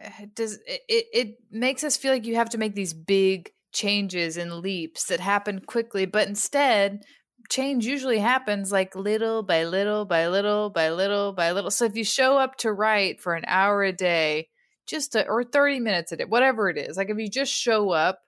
[0.04, 4.38] uh, does it it makes us feel like you have to make these big changes
[4.38, 7.04] and leaps that happen quickly but instead
[7.49, 11.95] change usually happens like little by little by little by little by little so if
[11.95, 14.47] you show up to write for an hour a day
[14.88, 17.91] just to, or 30 minutes a day whatever it is like if you just show
[17.91, 18.19] up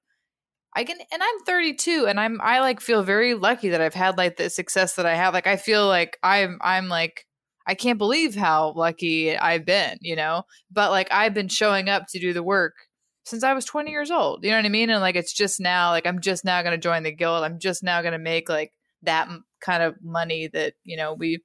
[0.74, 4.18] I can, and I'm 32, and I'm, I like feel very lucky that I've had
[4.18, 5.34] like the success that I have.
[5.34, 7.26] Like, I feel like I'm, I'm like,
[7.68, 10.44] I can't believe how lucky I've been, you know?
[10.72, 12.74] But like I've been showing up to do the work
[13.26, 14.44] since I was 20 years old.
[14.44, 14.90] You know what I mean?
[14.90, 17.44] And like it's just now, like I'm just now going to join the guild.
[17.44, 18.72] I'm just now going to make like
[19.04, 19.30] that
[19.62, 21.44] kind of money that, you know, we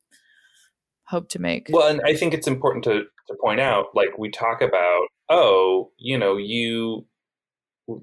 [1.04, 1.68] hope to make.
[1.70, 5.90] Well, and I think it's important to, to point out like we talk about, oh,
[5.98, 7.06] you know, you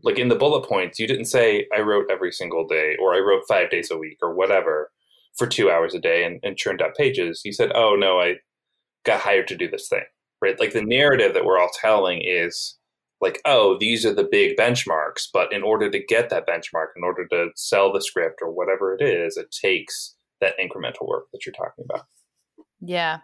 [0.04, 3.20] like in the bullet points, you didn't say I wrote every single day or I
[3.20, 4.92] wrote five days a week or whatever
[5.38, 7.42] for two hours a day and, and churned out pages.
[7.44, 8.36] You said, oh, no, I
[9.04, 10.04] got hired to do this thing,
[10.42, 10.60] right?
[10.60, 12.78] Like the narrative that we're all telling is
[13.24, 15.28] like, oh, these are the big benchmarks.
[15.34, 18.96] But in order to get that benchmark, in order to sell the script or whatever
[18.96, 22.06] it is, it takes that incremental work that you're talking about.
[22.82, 23.20] Yeah.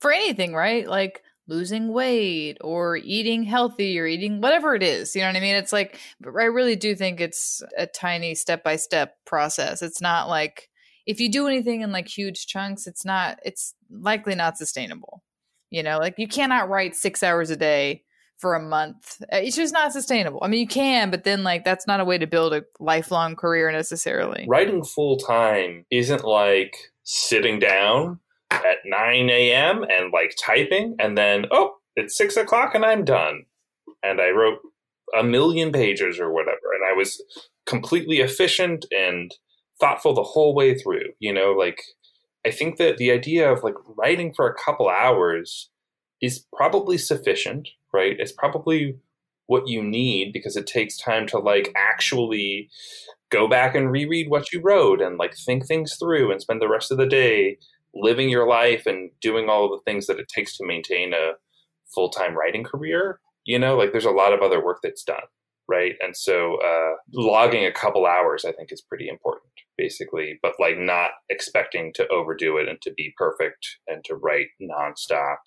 [0.00, 0.88] For anything, right?
[0.88, 5.14] Like losing weight or eating healthy or eating whatever it is.
[5.14, 5.56] You know what I mean?
[5.56, 9.82] It's like, I really do think it's a tiny step by step process.
[9.82, 10.68] It's not like,
[11.06, 15.24] if you do anything in like huge chunks, it's not, it's likely not sustainable.
[15.70, 18.04] You know, like you cannot write six hours a day
[18.40, 19.22] for a month.
[19.32, 20.40] Uh, it's just not sustainable.
[20.42, 23.36] I mean, you can, but then like that's not a way to build a lifelong
[23.36, 24.46] career necessarily.
[24.48, 28.18] Writing full time isn't like sitting down
[28.50, 29.84] at 9 a.m.
[29.84, 33.44] and like typing, and then, oh, it's six o'clock and I'm done.
[34.02, 34.58] And I wrote
[35.18, 36.72] a million pages or whatever.
[36.74, 37.22] And I was
[37.66, 39.34] completely efficient and
[39.80, 41.12] thoughtful the whole way through.
[41.18, 41.82] You know, like,
[42.46, 45.70] I think that the idea of like writing for a couple hours
[46.20, 48.16] is probably sufficient, right?
[48.18, 48.98] It's probably
[49.46, 52.70] what you need because it takes time to like actually
[53.30, 56.68] go back and reread what you wrote and like think things through and spend the
[56.68, 57.58] rest of the day
[57.92, 61.32] living your life and doing all the things that it takes to maintain a
[61.92, 65.26] full-time writing career you know like there's a lot of other work that's done
[65.68, 70.52] right and so uh, logging a couple hours i think is pretty important basically but
[70.60, 75.38] like not expecting to overdo it and to be perfect and to write nonstop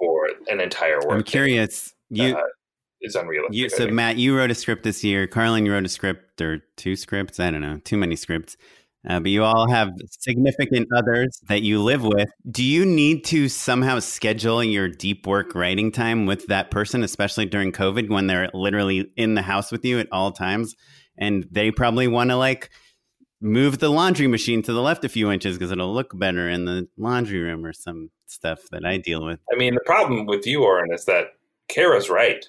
[0.00, 2.42] for an entire work i'm curious you uh,
[3.00, 5.88] is unrealistic you, so matt you wrote a script this year carlin you wrote a
[5.88, 8.56] script or two scripts i don't know too many scripts
[9.08, 12.28] uh, but you all have significant others that you live with.
[12.50, 17.46] Do you need to somehow schedule your deep work writing time with that person, especially
[17.46, 20.74] during COVID when they're literally in the house with you at all times?
[21.16, 22.70] And they probably want to like
[23.40, 26.64] move the laundry machine to the left a few inches because it'll look better in
[26.64, 29.40] the laundry room or some stuff that I deal with.
[29.52, 31.34] I mean, the problem with you, Oren, is that
[31.68, 32.44] Kara's right.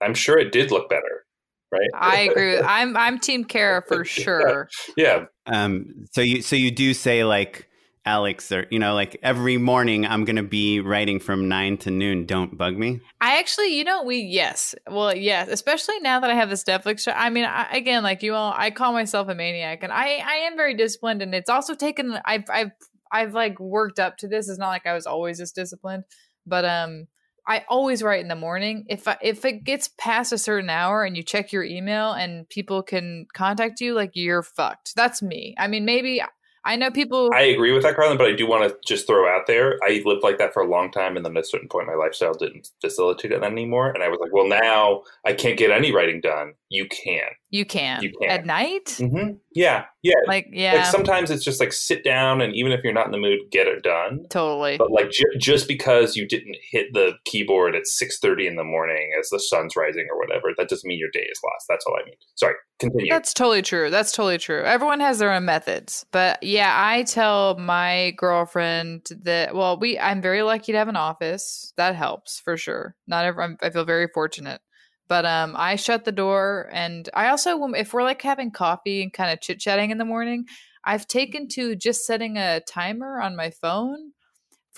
[0.00, 1.26] I'm sure it did look better
[1.70, 1.90] right?
[1.94, 2.58] I agree.
[2.58, 4.68] I'm I'm Team Kara for sure.
[4.96, 5.26] yeah.
[5.46, 6.06] Um.
[6.12, 7.67] So you so you do say like
[8.08, 12.24] Alex or you know like every morning I'm gonna be writing from nine to noon.
[12.24, 13.00] Don't bug me.
[13.20, 17.00] I actually, you know, we yes, well, yes, especially now that I have this Netflix
[17.00, 17.12] show.
[17.12, 20.34] I mean, I, again, like you all, I call myself a maniac, and I I
[20.46, 22.18] am very disciplined, and it's also taken.
[22.24, 22.70] I've I've
[23.12, 24.48] I've like worked up to this.
[24.48, 26.04] It's not like I was always this disciplined,
[26.46, 27.08] but um
[27.46, 28.84] I always write in the morning.
[28.88, 32.46] If I, if it gets past a certain hour and you check your email and
[32.46, 34.94] people can contact you, like you're fucked.
[34.94, 35.54] That's me.
[35.58, 36.20] I mean, maybe
[36.68, 37.30] I know people.
[37.34, 39.78] I agree with that, Carlin, but I do want to just throw out there.
[39.82, 41.94] I lived like that for a long time, and then at a certain point, my
[41.94, 43.88] lifestyle didn't facilitate it anymore.
[43.88, 46.52] And I was like, well, now I can't get any writing done.
[46.70, 47.28] You can.
[47.50, 48.02] You can.
[48.02, 48.86] You can at night.
[48.98, 49.36] Mm-hmm.
[49.54, 50.14] Yeah, yeah.
[50.26, 50.74] Like yeah.
[50.74, 53.40] Like sometimes it's just like sit down, and even if you're not in the mood,
[53.50, 54.26] get it done.
[54.28, 54.76] Totally.
[54.76, 58.64] But like ju- just because you didn't hit the keyboard at six thirty in the
[58.64, 61.64] morning as the sun's rising or whatever, that doesn't mean your day is lost.
[61.68, 62.14] That's all I mean.
[62.34, 62.54] Sorry.
[62.78, 63.10] Continue.
[63.10, 63.88] That's totally true.
[63.88, 64.62] That's totally true.
[64.62, 69.54] Everyone has their own methods, but yeah, I tell my girlfriend that.
[69.54, 69.98] Well, we.
[69.98, 71.72] I'm very lucky to have an office.
[71.78, 72.94] That helps for sure.
[73.06, 73.56] Not everyone.
[73.62, 74.60] I feel very fortunate.
[75.08, 79.12] But um, I shut the door, and I also, if we're like having coffee and
[79.12, 80.44] kind of chit chatting in the morning,
[80.84, 84.12] I've taken to just setting a timer on my phone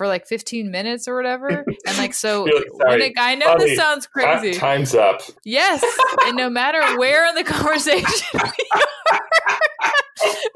[0.00, 1.64] for like 15 minutes or whatever.
[1.86, 4.58] And like, so when it, I know this sounds crazy.
[4.58, 5.20] Time's up.
[5.44, 5.84] Yes.
[6.24, 8.06] and no matter where in the conversation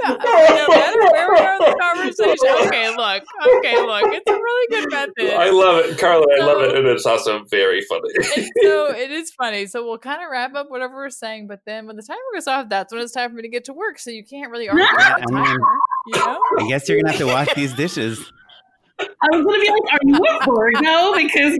[0.02, 2.66] no matter where we are in the conversation.
[2.66, 3.24] Okay, look.
[3.58, 4.12] Okay, look.
[4.12, 5.34] It's a really good method.
[5.34, 6.24] I love it, Carla.
[6.36, 8.10] So, I love it, and it's also very funny.
[8.62, 9.66] so it is funny.
[9.66, 12.46] So we'll kind of wrap up whatever we're saying, but then when the timer goes
[12.46, 13.98] off, that's when it's time for me to get to work.
[13.98, 15.58] So you can't really argue about the timer.
[16.06, 16.40] You know?
[16.58, 18.32] I guess you're gonna have to wash these dishes.
[19.00, 21.58] I was gonna be like, "Are you a Virgo?" Because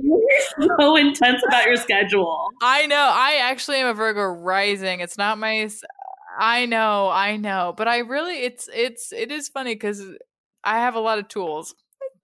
[0.59, 2.51] you're so intense about your schedule.
[2.63, 3.11] I know.
[3.13, 5.01] I actually am a Virgo rising.
[5.01, 5.69] It's not my
[6.37, 10.03] I know, I know, but I really it's it's it is funny because
[10.63, 11.75] I have a lot of tools.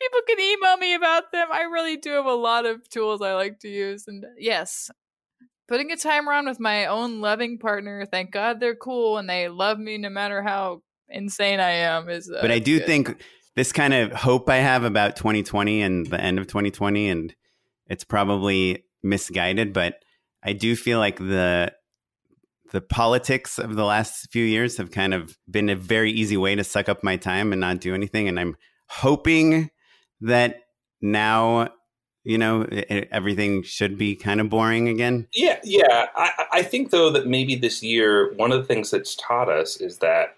[0.01, 1.49] People can email me about them.
[1.53, 4.90] I really do have a lot of tools I like to use, and yes,
[5.68, 8.05] putting a timer on with my own loving partner.
[8.05, 12.09] Thank God they're cool and they love me no matter how insane I am.
[12.09, 12.87] Is uh, but I do good.
[12.87, 13.23] think
[13.55, 17.35] this kind of hope I have about 2020 and the end of 2020, and
[17.87, 19.96] it's probably misguided, but
[20.42, 21.73] I do feel like the
[22.71, 26.55] the politics of the last few years have kind of been a very easy way
[26.55, 28.29] to suck up my time and not do anything.
[28.29, 28.57] And I'm
[28.89, 29.71] hoping
[30.21, 30.63] that
[31.01, 31.71] now,
[32.25, 32.65] you know,
[33.11, 35.27] everything should be kind of boring again.
[35.35, 36.07] Yeah, yeah.
[36.15, 39.77] I, I think though that maybe this year, one of the things that's taught us
[39.81, 40.37] is that,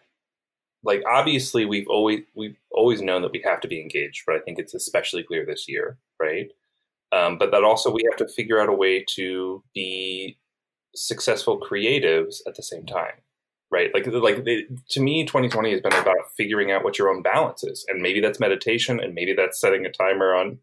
[0.84, 4.40] like, obviously we've always we've always known that we have to be engaged, but I
[4.40, 6.48] think it's especially clear this year, right?
[7.12, 10.38] Um, but that also we have to figure out a way to be
[10.94, 13.14] successful creatives at the same time
[13.72, 13.90] right?
[13.94, 17.84] Like like to me 2020 has been about figuring out what your own balance is.
[17.88, 20.58] And maybe that's meditation and maybe that's setting a timer on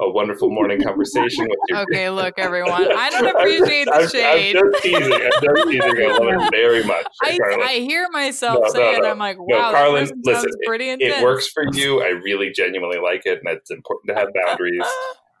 [0.00, 2.90] a wonderful morning conversation with your okay look everyone.
[2.90, 5.82] I don't appreciate the shade I'm, I'm just teasing i'm just teasing.
[5.82, 7.06] I love it very much.
[7.22, 9.10] I, I hear myself no, saying no, no.
[9.10, 11.20] i'm like wow no, Carlin, listen intense.
[11.20, 12.02] it works for you.
[12.02, 14.82] I really genuinely like it and it's important to have boundaries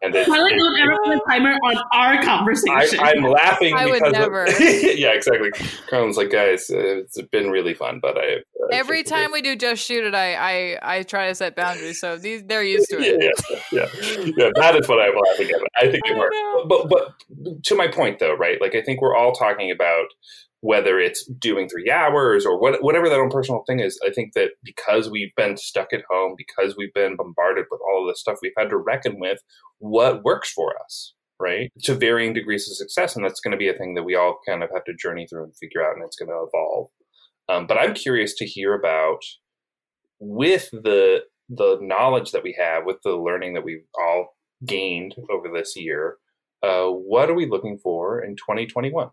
[0.04, 3.00] And it's, Probably don't ever put a timer on our conversation.
[3.00, 4.44] I, am laughing I because would never.
[4.44, 5.50] Of, yeah, exactly.
[5.88, 9.56] Carlin's like, guys, uh, it's been really fun, but I uh, every time we do
[9.56, 12.98] just shoot it, I, I I try to set boundaries, so these they're used to
[13.00, 13.34] it.
[13.50, 14.32] Yeah, yeah, yeah.
[14.36, 15.60] yeah that is what I'm laughing at.
[15.76, 16.36] I think it works.
[16.68, 18.60] But but to my point though, right?
[18.60, 20.06] Like I think we're all talking about
[20.64, 24.32] whether it's doing three hours or what, whatever that own personal thing is, I think
[24.32, 28.20] that because we've been stuck at home, because we've been bombarded with all of this
[28.20, 29.40] stuff, we've had to reckon with
[29.80, 31.70] what works for us, right?
[31.82, 33.14] To varying degrees of success.
[33.14, 35.26] And that's going to be a thing that we all kind of have to journey
[35.28, 36.88] through and figure out, and it's going to evolve.
[37.50, 39.20] Um, but I'm curious to hear about
[40.18, 44.28] with the the knowledge that we have, with the learning that we've all
[44.64, 46.16] gained over this year,
[46.62, 49.10] uh, what are we looking for in 2021?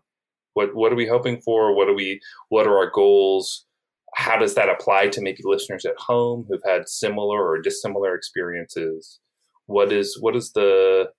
[0.54, 1.74] What what are we hoping for?
[1.74, 3.66] What are we what are our goals?
[4.14, 9.20] How does that apply to maybe listeners at home who've had similar or dissimilar experiences?
[9.66, 11.10] What is what is the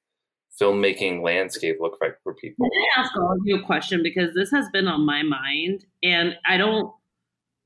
[0.61, 2.69] filmmaking landscape look like for people?
[2.69, 5.85] Can I ask all of you a question because this has been on my mind,
[6.03, 6.93] and I don't.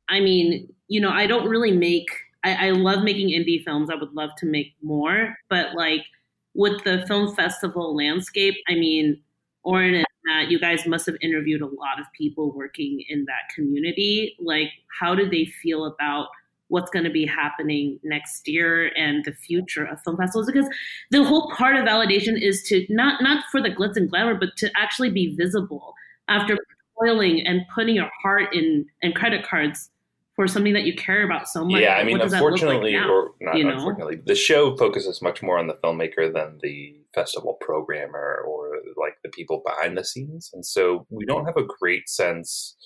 [0.10, 2.08] I mean, you know, I don't really make.
[2.44, 3.90] I, I love making indie films.
[3.90, 6.06] I would love to make more, but like
[6.54, 9.22] with the film festival landscape, I mean,
[9.64, 14.36] Oren that you guys must have interviewed a lot of people working in that community.
[14.40, 16.28] Like, how do they feel about
[16.70, 20.48] what's going to be happening next year and the future of film festivals?
[20.48, 20.70] Because
[21.12, 24.50] the whole part of validation is to not not for the glitz and glamour, but
[24.58, 25.94] to actually be visible
[26.28, 26.58] after
[27.00, 29.90] toiling and putting your heart in and credit cards
[30.36, 31.82] for something that you care about so much.
[31.82, 34.22] Yeah, I mean, unfortunately, like now, or not unfortunately, know?
[34.26, 39.30] the show focuses much more on the filmmaker than the festival programmer or like the
[39.30, 40.52] people behind the scenes.
[40.54, 42.78] And so we don't have a great sense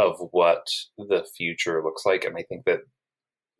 [0.00, 0.66] of what
[0.98, 2.24] the future looks like.
[2.24, 2.80] And I think that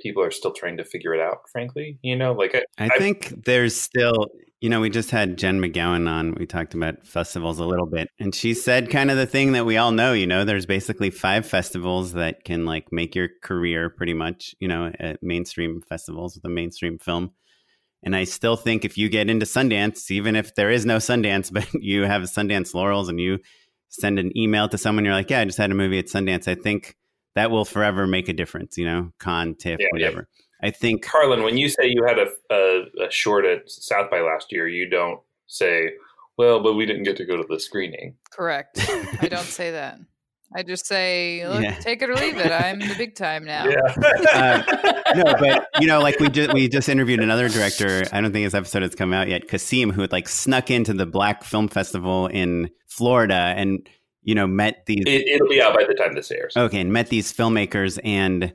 [0.00, 1.98] people are still trying to figure it out, frankly.
[2.02, 4.26] You know, like I, I think there's still,
[4.60, 6.34] you know, we just had Jen McGowan on.
[6.34, 9.66] We talked about festivals a little bit, and she said kind of the thing that
[9.66, 10.12] we all know.
[10.12, 14.54] You know, there's basically five festivals that can like make your career pretty much.
[14.58, 17.32] You know, at mainstream festivals with a mainstream film.
[18.02, 21.52] And I still think if you get into Sundance, even if there is no Sundance,
[21.52, 23.38] but you have Sundance laurels and you
[23.88, 26.48] send an email to someone, you're like, yeah, I just had a movie at Sundance.
[26.48, 26.96] I think
[27.34, 30.28] that will forever make a difference, you know, con, TIFF, yeah, whatever.
[30.62, 30.68] Yeah.
[30.68, 31.02] I think.
[31.04, 34.68] Carlin, when you say you had a, a, a short at South by last year,
[34.68, 35.90] you don't say,
[36.38, 38.14] well, but we didn't get to go to the screening.
[38.30, 38.78] Correct.
[39.20, 39.98] I don't say that.
[40.54, 41.74] I just say, Look, yeah.
[41.76, 42.50] take it or leave it.
[42.50, 43.66] I'm the big time now.
[43.66, 43.94] Yeah.
[44.32, 48.04] uh, no, but you know, like we just we just interviewed another director.
[48.12, 49.48] I don't think his episode has come out yet.
[49.48, 53.88] Kasim, who had like snuck into the Black Film Festival in Florida and
[54.22, 55.04] you know met these.
[55.06, 56.56] It, will be out by the time this airs.
[56.56, 58.52] Okay, and met these filmmakers and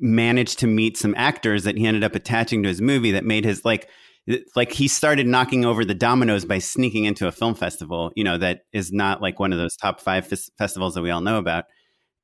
[0.00, 3.44] managed to meet some actors that he ended up attaching to his movie that made
[3.44, 3.88] his like
[4.54, 8.38] like he started knocking over the dominoes by sneaking into a film festival, you know,
[8.38, 11.38] that is not like one of those top five f- festivals that we all know
[11.38, 11.64] about.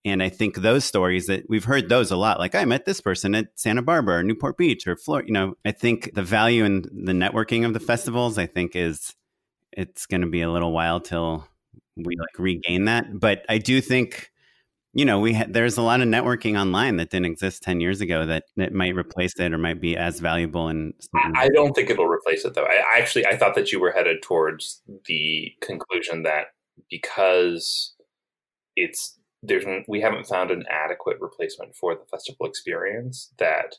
[0.05, 3.01] And I think those stories that we've heard those a lot, like I met this
[3.01, 6.65] person at Santa Barbara or Newport Beach or Florida, you know, I think the value
[6.65, 9.15] in the networking of the festivals, I think is
[9.73, 11.49] it's going to be a little while till
[11.97, 13.19] we like regain that.
[13.19, 14.31] But I do think
[14.93, 18.01] you know, we ha- there's a lot of networking online that didn't exist 10 years
[18.01, 20.69] ago that, that might replace it or might be as valuable.
[20.69, 22.65] And I don't think it'll replace it though.
[22.65, 26.47] I actually, I thought that you were headed towards the conclusion that
[26.91, 27.95] because
[28.77, 33.77] it's, there's, we haven't found an adequate replacement for the festival experience that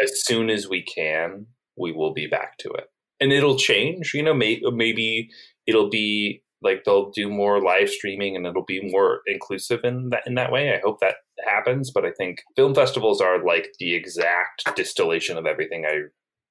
[0.00, 1.46] as soon as we can,
[1.76, 2.90] we will be back to it
[3.20, 5.30] and it'll change, you know, may, maybe
[5.66, 10.26] it'll be like they'll do more live streaming and it'll be more inclusive in that
[10.26, 10.72] in that way.
[10.72, 15.46] I hope that happens, but I think film festivals are like the exact distillation of
[15.46, 16.02] everything I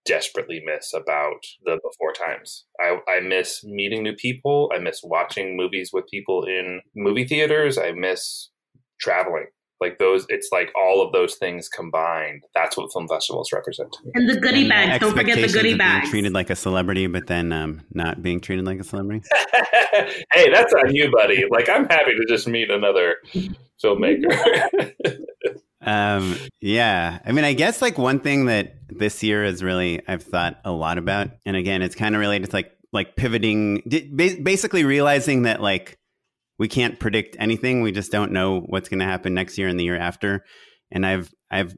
[0.05, 2.65] desperately miss about the before times.
[2.79, 4.71] I, I miss meeting new people.
[4.73, 7.77] I miss watching movies with people in movie theaters.
[7.77, 8.49] I miss
[8.99, 9.47] traveling.
[9.81, 12.43] Like those, it's like all of those things combined.
[12.53, 13.95] That's what film festivals represent.
[14.13, 14.99] And the goodie bags.
[14.99, 16.09] Don't forget the Expectations goodie of being bags.
[16.09, 19.25] treated like a celebrity, but then um, not being treated like a celebrity.
[20.33, 21.45] hey, that's on you, buddy.
[21.49, 23.17] Like I'm happy to just meet another
[23.83, 24.93] filmmaker.
[25.81, 27.19] Um, yeah.
[27.25, 30.71] I mean, I guess like one thing that this year is really I've thought a
[30.71, 33.81] lot about, and again, it's kind of related to like like pivoting,
[34.43, 35.97] basically realizing that like
[36.59, 37.81] we can't predict anything.
[37.81, 40.45] We just don't know what's going to happen next year and the year after.
[40.91, 41.75] And I've I've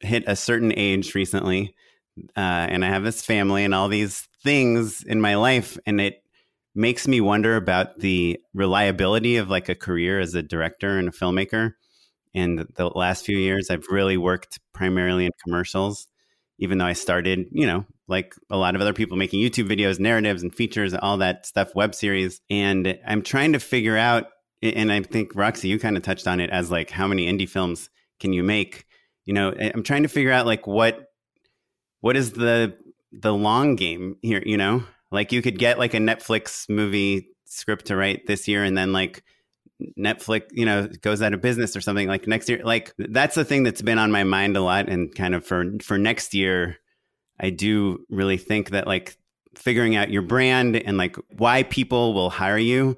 [0.00, 1.74] hit a certain age recently,
[2.36, 6.22] uh, and I have this family and all these things in my life, and it
[6.74, 11.12] makes me wonder about the reliability of like a career as a director and a
[11.12, 11.72] filmmaker.
[12.34, 16.06] And the last few years, I've really worked primarily in commercials,
[16.58, 20.00] even though I started, you know, like a lot of other people making YouTube videos,
[20.00, 22.40] narratives and features, all that stuff, web series.
[22.48, 24.26] And I'm trying to figure out,
[24.62, 27.48] and I think Roxy, you kind of touched on it as like how many indie
[27.48, 28.86] films can you make?
[29.24, 31.06] You know, I'm trying to figure out like what
[32.00, 32.76] what is the
[33.12, 34.84] the long game here, you know?
[35.10, 38.92] Like you could get like a Netflix movie script to write this year and then
[38.92, 39.22] like
[39.98, 42.60] Netflix, you know, goes out of business or something like next year.
[42.64, 45.72] Like that's the thing that's been on my mind a lot and kind of for
[45.82, 46.78] for next year
[47.40, 49.16] I do really think that like
[49.56, 52.96] figuring out your brand and like why people will hire you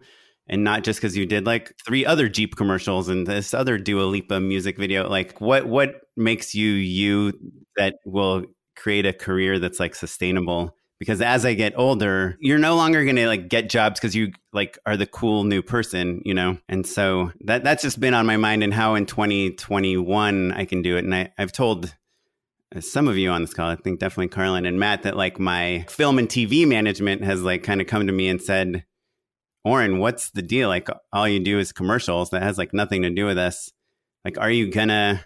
[0.50, 4.02] and not just because you did like three other Jeep commercials and this other Dua
[4.02, 5.08] Lipa music video.
[5.08, 7.32] Like what what makes you you
[7.76, 8.44] that will
[8.76, 10.76] create a career that's like sustainable?
[10.98, 14.76] Because as I get older, you're no longer gonna like get jobs because you like
[14.84, 16.58] are the cool new person, you know.
[16.68, 20.82] And so that that's just been on my mind and how in 2021 I can
[20.82, 21.04] do it.
[21.04, 21.94] And I, I've told
[22.78, 25.84] some of you on this call, I think definitely Carlin and Matt, that like my
[25.88, 28.84] film and TV management has like kind of come to me and said,
[29.64, 30.68] Oren, what's the deal?
[30.68, 33.70] Like all you do is commercials that has like nothing to do with us.
[34.24, 35.24] Like, are you gonna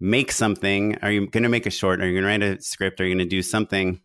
[0.00, 0.98] make something?
[1.02, 2.00] Are you gonna make a short?
[2.00, 3.00] Are you gonna write a script?
[3.00, 4.00] Are you gonna do something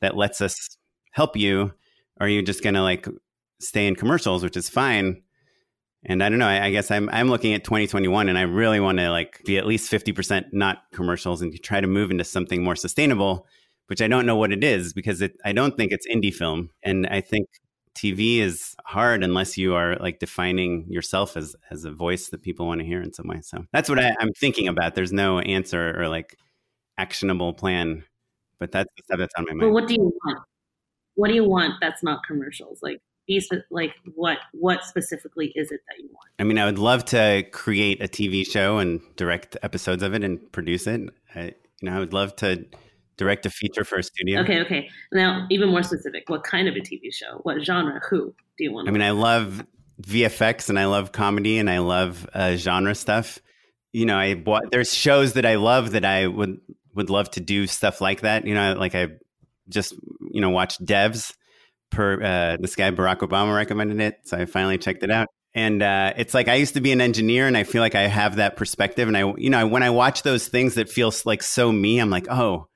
[0.00, 0.76] that lets us
[1.12, 1.72] help you?
[2.20, 3.06] Or are you just gonna like
[3.60, 5.22] stay in commercials, which is fine?
[6.04, 6.46] And I don't know.
[6.46, 9.58] I, I guess I'm I'm looking at 2021, and I really want to like be
[9.58, 13.46] at least 50 percent not commercials, and try to move into something more sustainable.
[13.88, 16.70] Which I don't know what it is because it, I don't think it's indie film,
[16.82, 17.48] and I think
[17.98, 22.66] TV is hard unless you are like defining yourself as as a voice that people
[22.66, 23.40] want to hear in some way.
[23.40, 24.94] So that's what I, I'm thinking about.
[24.94, 26.36] There's no answer or like
[26.96, 28.04] actionable plan,
[28.60, 29.60] but that's the stuff that's on my mind.
[29.62, 30.38] But what do you want?
[31.16, 32.78] What do you want that's not commercials?
[32.82, 36.30] Like be like what what specifically is it that you want?
[36.38, 40.24] I mean, I would love to create a TV show and direct episodes of it
[40.24, 41.02] and produce it.
[41.34, 41.42] I,
[41.80, 42.66] you know, I would love to
[43.16, 44.40] direct a feature for a studio.
[44.40, 44.88] Okay, okay.
[45.12, 47.40] Now, even more specific, what kind of a TV show?
[47.42, 48.00] What genre?
[48.08, 48.88] Who do you want?
[48.88, 49.64] I mean, I love
[50.02, 53.38] VFX and I love comedy and I love uh, genre stuff.
[53.92, 56.60] You know, I there's shows that I love that I would
[56.94, 58.46] would love to do stuff like that.
[58.46, 59.08] You know, like I
[59.68, 59.94] just
[60.32, 61.34] you know watched Devs
[61.90, 65.28] per uh, this guy Barack Obama recommended it, so I finally checked it out.
[65.54, 68.02] And uh, it's like I used to be an engineer, and I feel like I
[68.02, 69.08] have that perspective.
[69.08, 72.10] And I, you know, when I watch those things that feels like so me, I'm
[72.10, 72.68] like, oh,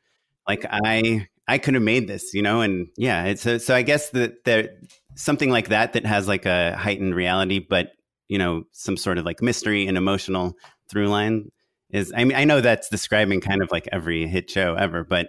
[0.48, 2.60] like I I could have made this, you know.
[2.60, 4.70] And yeah, it's a, so I guess that there
[5.14, 7.92] something like that that has like a heightened reality, but
[8.28, 10.54] you know, some sort of like mystery and emotional
[10.88, 11.50] through line
[11.90, 12.12] is.
[12.16, 15.28] I mean, I know that's describing kind of like every hit show ever, but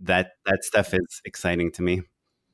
[0.00, 2.02] that that stuff is exciting to me.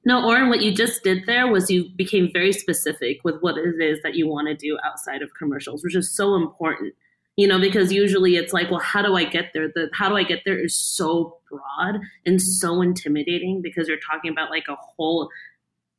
[0.04, 3.80] No, Oren, what you just did there was you became very specific with what it
[3.80, 6.94] is that you want to do outside of commercials, which is so important.
[7.36, 9.68] You know, because usually it's like, well, how do I get there?
[9.68, 14.30] The how do I get there is so broad and so intimidating because you're talking
[14.30, 15.30] about like a whole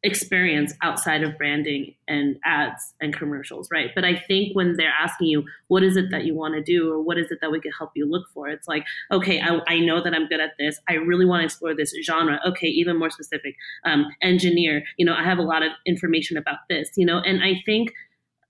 [0.04, 3.92] experience outside of branding and ads and commercials, right?
[3.96, 6.92] But I think when they're asking you, what is it that you want to do
[6.92, 8.50] or what is it that we could help you look for?
[8.50, 10.78] It's like, okay, I, I know that I'm good at this.
[10.90, 12.40] I really want to explore this genre.
[12.46, 16.58] Okay, even more specific, um, engineer, you know, I have a lot of information about
[16.70, 17.94] this, you know, and I think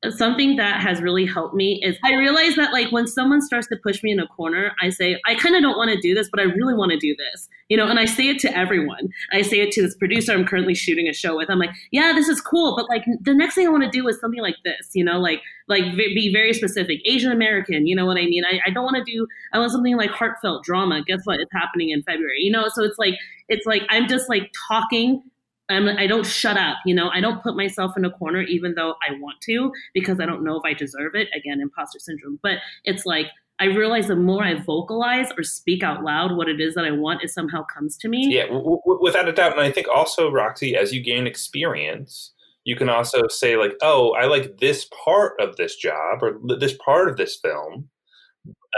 [0.09, 3.77] something that has really helped me is I realize that like when someone starts to
[3.77, 6.29] push me in a corner, I say, I kind of don't want to do this,
[6.29, 7.47] but I really want to do this.
[7.69, 9.09] You know, and I say it to everyone.
[9.31, 11.49] I say it to this producer I'm currently shooting a show with.
[11.49, 14.07] I'm like, yeah, this is cool, but like the next thing I want to do
[14.07, 16.99] is something like this, you know, like like be very specific.
[17.05, 18.43] Asian American, you know what I mean?
[18.45, 21.03] I, I don't want to do I want something like heartfelt drama.
[21.05, 21.39] Guess what?
[21.39, 22.39] It's happening in February.
[22.39, 23.15] You know, so it's like
[23.47, 25.23] it's like I'm just like talking
[25.69, 27.09] I'm, I don't shut up, you know.
[27.13, 30.43] I don't put myself in a corner, even though I want to, because I don't
[30.43, 31.29] know if I deserve it.
[31.35, 32.39] Again, imposter syndrome.
[32.43, 33.27] But it's like
[33.59, 36.91] I realize the more I vocalize or speak out loud what it is that I
[36.91, 38.27] want, it somehow comes to me.
[38.29, 39.53] Yeah, w- w- without a doubt.
[39.53, 42.33] And I think also, Roxy, as you gain experience,
[42.65, 46.75] you can also say like, "Oh, I like this part of this job or this
[46.83, 47.89] part of this film,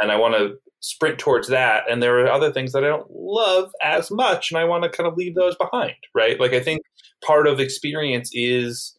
[0.01, 1.83] and I want to sprint towards that.
[1.89, 4.89] And there are other things that I don't love as much, and I want to
[4.89, 6.39] kind of leave those behind." Right?
[6.39, 6.81] Like I think
[7.23, 8.95] part of experience is,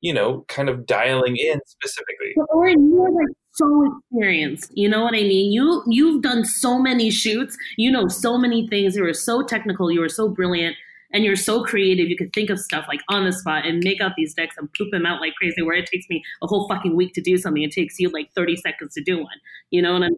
[0.00, 2.34] you know, kind of dialing in specifically.
[2.48, 4.70] Or you're like so experienced.
[4.74, 5.52] You know what I mean?
[5.52, 7.56] You you've done so many shoots.
[7.76, 8.96] You know so many things.
[8.96, 9.90] You were so technical.
[9.90, 10.76] You were so brilliant.
[11.12, 12.08] And you're so creative.
[12.08, 14.72] You could think of stuff like on the spot and make out these decks and
[14.74, 15.60] poop them out like crazy.
[15.60, 18.30] Where it takes me a whole fucking week to do something, it takes you like
[18.34, 19.40] 30 seconds to do one.
[19.70, 20.16] You know what I'm?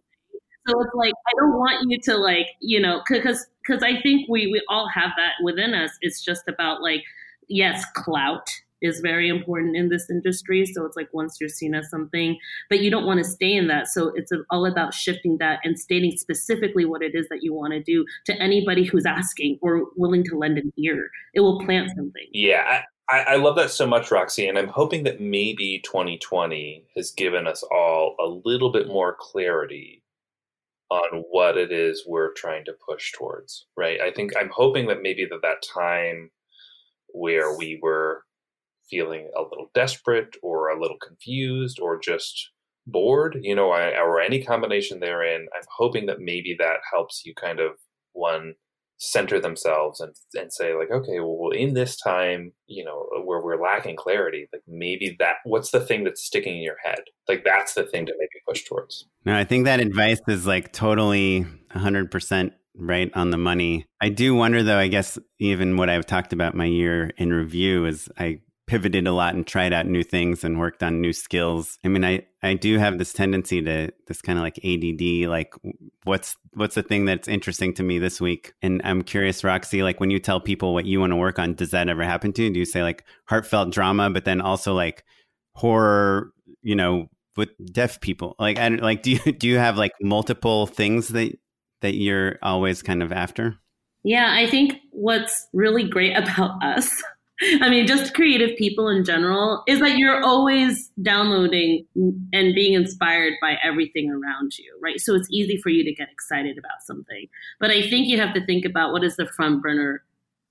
[0.67, 4.27] So it's like I don't want you to like you know because because I think
[4.29, 5.91] we we all have that within us.
[6.01, 7.03] It's just about like
[7.49, 8.49] yes, clout
[8.83, 10.65] is very important in this industry.
[10.65, 12.37] So it's like once you're seen as something,
[12.69, 13.87] but you don't want to stay in that.
[13.87, 17.71] So it's all about shifting that and stating specifically what it is that you want
[17.73, 21.09] to do to anybody who's asking or willing to lend an ear.
[21.33, 22.27] It will plant something.
[22.33, 22.83] Yeah.
[23.09, 27.47] I, I love that so much, Roxy, and I'm hoping that maybe 2020 has given
[27.47, 30.02] us all a little bit more clarity
[30.93, 33.99] on what it is we're trying to push towards, right?
[33.99, 36.29] I think I'm hoping that maybe that that time
[37.09, 38.23] where we were
[38.89, 42.51] feeling a little desperate or a little confused or just
[42.85, 47.59] bored, you know, or any combination therein, I'm hoping that maybe that helps you kind
[47.59, 47.71] of
[48.11, 48.53] one
[49.03, 53.61] center themselves and and say like okay well in this time you know where we're
[53.61, 57.01] lacking clarity like maybe that what's the thing that's sticking in your head?
[57.27, 59.05] Like that's the thing to maybe push towards.
[59.25, 61.45] No i think that advice is like totally
[61.75, 63.85] 100% right on the money.
[64.01, 67.85] I do wonder though i guess even what i've talked about my year in review
[67.85, 71.77] is i pivoted a lot and tried out new things and worked on new skills.
[71.83, 75.53] I mean, I, I do have this tendency to this kind of like ADD, like
[76.05, 78.53] what's, what's the thing that's interesting to me this week?
[78.61, 81.55] And I'm curious, Roxy, like when you tell people what you want to work on,
[81.55, 82.49] does that ever happen to you?
[82.51, 85.03] Do you say like heartfelt drama, but then also like
[85.55, 88.35] horror, you know, with deaf people?
[88.39, 91.37] Like, I like, do you, do you have like multiple things that,
[91.81, 93.57] that you're always kind of after?
[94.05, 97.03] Yeah, I think what's really great about us
[97.61, 103.33] I mean, just creative people in general is that you're always downloading and being inspired
[103.41, 104.99] by everything around you, right?
[104.99, 107.27] So it's easy for you to get excited about something.
[107.59, 110.03] But I think you have to think about what is the front burner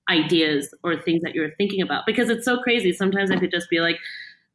[0.09, 2.91] ideas or things that you're thinking about because it's so crazy.
[2.91, 3.97] Sometimes I could just be like,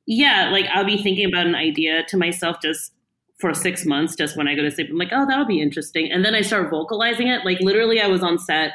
[0.07, 2.93] yeah, like I'll be thinking about an idea to myself just
[3.39, 4.89] for six months, just when I go to sleep.
[4.91, 6.11] I'm like, oh, that'll be interesting.
[6.11, 7.45] And then I start vocalizing it.
[7.45, 8.73] Like literally, I was on set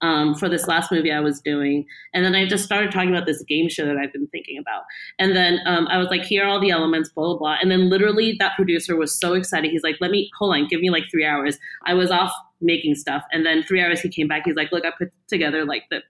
[0.00, 1.86] um, for this last movie I was doing.
[2.14, 4.82] And then I just started talking about this game show that I've been thinking about.
[5.18, 7.56] And then um, I was like, here are all the elements, blah, blah, blah.
[7.60, 9.70] And then literally that producer was so excited.
[9.70, 11.58] He's like, let me, hold on, give me like three hours.
[11.86, 13.22] I was off making stuff.
[13.32, 14.42] And then three hours he came back.
[14.44, 16.00] He's like, look, I put together like the,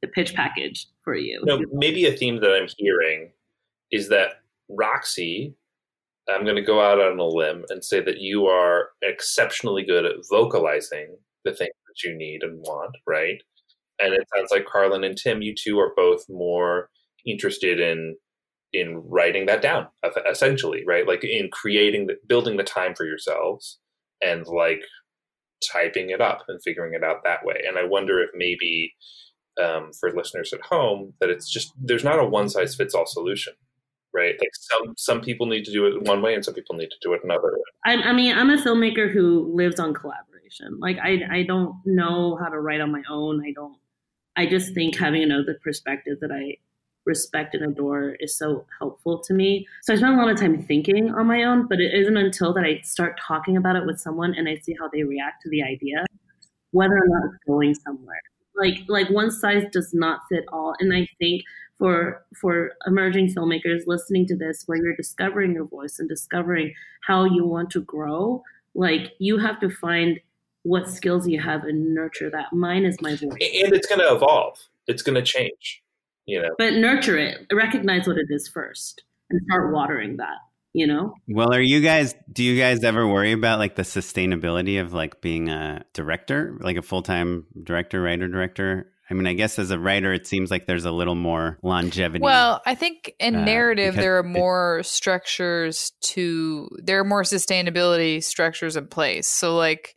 [0.00, 1.42] the pitch package for you.
[1.44, 3.30] No, maybe a theme that I'm hearing
[3.90, 5.54] is that Roxy,
[6.28, 10.06] I'm going to go out on a limb and say that you are exceptionally good
[10.06, 13.40] at vocalizing the things that you need and want, right?
[14.00, 16.90] And it sounds like Carlin and Tim, you two are both more
[17.26, 18.16] interested in
[18.72, 19.86] in writing that down,
[20.28, 21.06] essentially, right?
[21.06, 23.78] Like in creating, the, building the time for yourselves,
[24.20, 24.82] and like
[25.72, 27.62] typing it up and figuring it out that way.
[27.66, 28.92] And I wonder if maybe
[29.62, 33.06] um, for listeners at home that it's just there's not a one size fits all
[33.06, 33.52] solution,
[34.12, 34.34] right?
[34.40, 36.96] Like some some people need to do it one way, and some people need to
[37.00, 37.56] do it another.
[37.84, 40.33] I, I mean, I'm a filmmaker who lives on collaboration
[40.78, 43.42] like I I don't know how to write on my own.
[43.44, 43.76] I don't.
[44.36, 46.58] I just think having another perspective that I
[47.06, 49.66] respect and adore is so helpful to me.
[49.82, 52.52] So I spend a lot of time thinking on my own, but it isn't until
[52.54, 55.50] that I start talking about it with someone and I see how they react to
[55.50, 56.04] the idea,
[56.72, 58.20] whether or not it's going somewhere.
[58.56, 60.74] Like like one size does not fit all.
[60.80, 61.42] And I think
[61.78, 67.24] for for emerging filmmakers listening to this, where you're discovering your voice and discovering how
[67.24, 68.42] you want to grow,
[68.74, 70.20] like you have to find
[70.64, 72.52] what skills you have and nurture that.
[72.52, 73.20] Mine is my voice.
[73.22, 74.58] And it's going to evolve.
[74.86, 75.82] It's going to change,
[76.26, 76.50] you know.
[76.58, 77.46] But nurture it.
[77.52, 80.38] Recognize what it is first and start watering that,
[80.72, 81.14] you know?
[81.28, 85.20] Well, are you guys do you guys ever worry about like the sustainability of like
[85.20, 88.90] being a director, like a full-time director, writer, director?
[89.10, 92.22] I mean, I guess as a writer, it seems like there's a little more longevity.
[92.22, 97.22] Well, I think in uh, narrative, there are more it, structures to, there are more
[97.22, 99.28] sustainability structures in place.
[99.28, 99.94] So, like,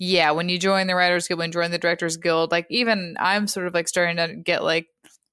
[0.00, 3.16] yeah, when you join the Writers Guild, when you join the Directors Guild, like even
[3.20, 4.86] I'm sort of like starting to get like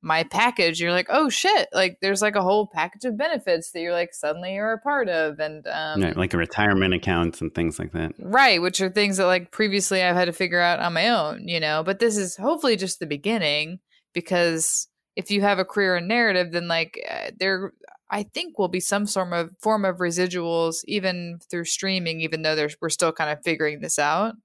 [0.04, 3.82] my package you're like oh shit like there's like a whole package of benefits that
[3.82, 7.54] you're like suddenly you're a part of and um Yeah, like a retirement accounts and
[7.54, 8.14] things like that.
[8.20, 11.48] right which are things that like previously i've had to figure out on my own
[11.48, 13.80] you know but this is hopefully just the beginning
[14.14, 17.74] because if you have a career and narrative then like uh, there
[18.10, 22.56] i think will be some sort of form of residuals even through streaming even though
[22.56, 24.36] there's we're still kind of figuring this out.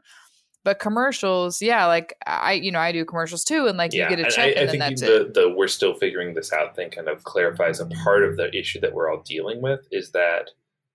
[0.65, 4.17] But commercials yeah like i you know i do commercials too and like yeah, you
[4.17, 5.35] get a check I, I and then think that's the, it.
[5.35, 8.79] the we're still figuring this out thing kind of clarifies a part of the issue
[8.81, 10.51] that we're all dealing with is that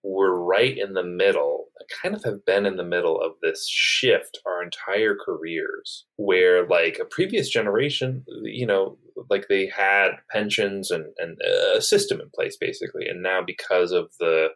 [0.08, 1.66] we're right in the middle,
[2.02, 6.98] kind of have been in the middle of this shift our entire careers, where like
[7.00, 8.98] a previous generation, you know,
[9.30, 11.38] like they had pensions and, and
[11.76, 13.08] a system in place basically.
[13.08, 14.50] And now because of the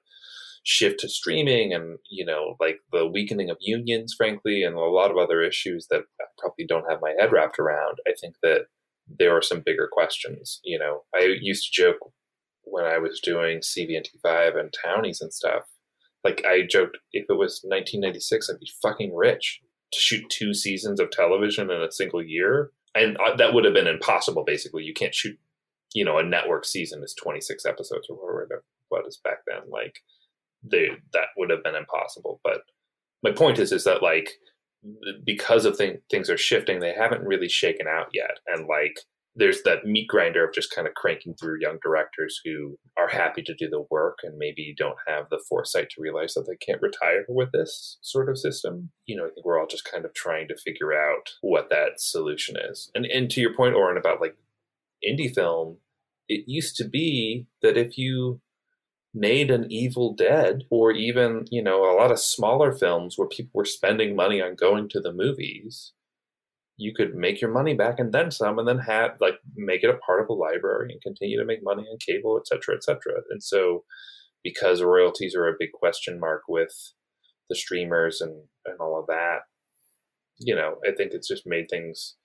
[0.63, 5.11] shift to streaming and, you know, like the weakening of unions, frankly, and a lot
[5.11, 8.67] of other issues that I probably don't have my head wrapped around, I think that
[9.19, 10.61] there are some bigger questions.
[10.63, 11.97] You know, I used to joke
[12.63, 15.63] when I was doing CVNT5 and townies and stuff.
[16.23, 20.99] Like I joked, if it was 1996, I'd be fucking rich to shoot two seasons
[20.99, 24.43] of television in a single year, and uh, that would have been impossible.
[24.45, 25.37] Basically, you can't shoot,
[25.93, 29.61] you know, a network season is 26 episodes or whatever it was back then.
[29.69, 29.95] Like
[30.63, 32.39] they that would have been impossible.
[32.43, 32.61] But
[33.23, 34.29] my point is, is that like
[35.25, 38.99] because of thing, things are shifting, they haven't really shaken out yet, and like
[39.35, 43.41] there's that meat grinder of just kind of cranking through young directors who are happy
[43.41, 46.81] to do the work and maybe don't have the foresight to realize that they can't
[46.81, 48.91] retire with this sort of system.
[49.05, 51.99] You know, I think we're all just kind of trying to figure out what that
[52.01, 52.91] solution is.
[52.93, 54.35] And and to your point, Oren, about like
[55.07, 55.77] indie film,
[56.27, 58.41] it used to be that if you
[59.13, 63.51] made an Evil Dead or even, you know, a lot of smaller films where people
[63.53, 65.91] were spending money on going to the movies,
[66.81, 69.89] you could make your money back and then some and then have like make it
[69.89, 72.83] a part of a library and continue to make money on cable et cetera et
[72.83, 73.21] cetera.
[73.29, 73.83] And so
[74.43, 76.73] because royalties are a big question mark with
[77.49, 79.39] the streamers and and all of that
[80.39, 82.15] you know i think it's just made things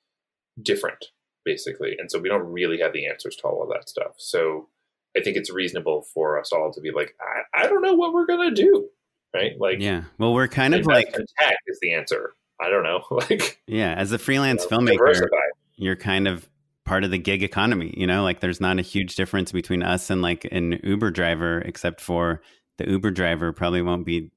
[0.63, 1.07] different
[1.45, 1.95] basically.
[1.97, 4.13] And so we don't really have the answers to all of that stuff.
[4.17, 4.69] So
[5.17, 8.13] i think it's reasonable for us all to be like i, I don't know what
[8.13, 8.89] we're gonna do
[9.35, 9.53] right?
[9.59, 10.05] Like Yeah.
[10.19, 14.13] Well, we're kind of like tech is the answer i don't know like yeah, as
[14.13, 15.37] a freelance you know, filmmaker, diversify.
[15.77, 16.49] you're kind of
[16.87, 17.93] part of the gig economy.
[17.95, 21.59] You know, like there's not a huge difference between us and like an Uber driver,
[21.59, 22.41] except for
[22.79, 24.31] the Uber driver probably won't be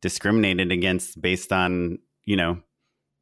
[0.00, 2.62] discriminated against based on you know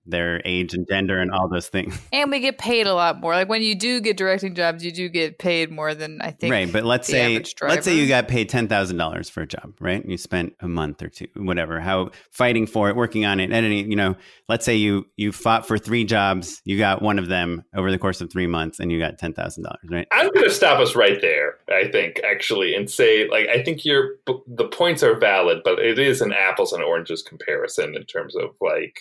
[0.08, 1.98] their age and gender and all those things.
[2.12, 4.92] and we get paid a lot more like when you do get directing jobs you
[4.92, 8.08] do get paid more than i think right, but let's the say let's say you
[8.08, 10.04] got paid ten thousand dollars for a job, right?
[10.04, 13.90] You spent a month or two, whatever, how fighting for it, working on it, editing.
[13.90, 14.16] You know,
[14.48, 17.98] let's say you you fought for three jobs, you got one of them over the
[17.98, 20.08] course of three months, and you got ten thousand dollars, right?
[20.12, 23.84] I'm going to stop us right there, I think, actually, and say, like, I think
[23.84, 28.36] your the points are valid, but it is an apples and oranges comparison in terms
[28.36, 29.00] of like,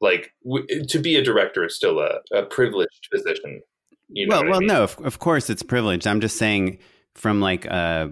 [0.00, 3.60] like w- to be a director is still a, a privileged position.
[4.08, 4.68] You know well, what I well, mean?
[4.68, 6.06] no, of, of course it's privileged.
[6.06, 6.78] I'm just saying
[7.14, 8.10] from like a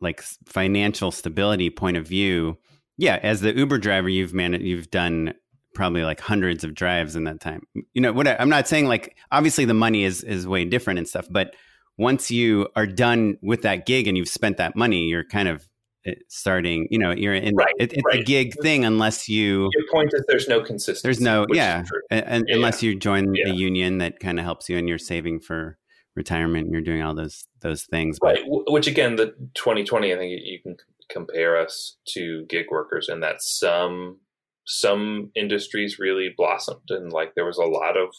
[0.00, 2.58] like financial stability point of view.
[2.96, 5.34] Yeah, as the Uber driver, you've managed, you've done
[5.74, 7.62] probably like hundreds of drives in that time.
[7.92, 10.98] You know, what I, I'm not saying like obviously the money is is way different
[10.98, 11.54] and stuff, but
[11.98, 15.62] once you are done with that gig and you've spent that money, you're kind of
[15.62, 15.64] uh,
[16.06, 16.86] Eh, starting.
[16.90, 20.22] You know, you're in Right, it, it's a gig thing unless you Your point is
[20.28, 21.02] there's no consistency.
[21.04, 23.48] there's no yeah, and, and Yeah, unless you join Yeah.
[23.50, 25.76] a union that kind of helps you and you're saving for
[26.14, 28.44] retirement and you're doing all those those things but Right.
[28.44, 30.76] w- Which again, the 2020, I think you- you can
[31.08, 34.20] compare us to gig workers and that some
[34.66, 38.10] some industries really blossomed and like there was a lot of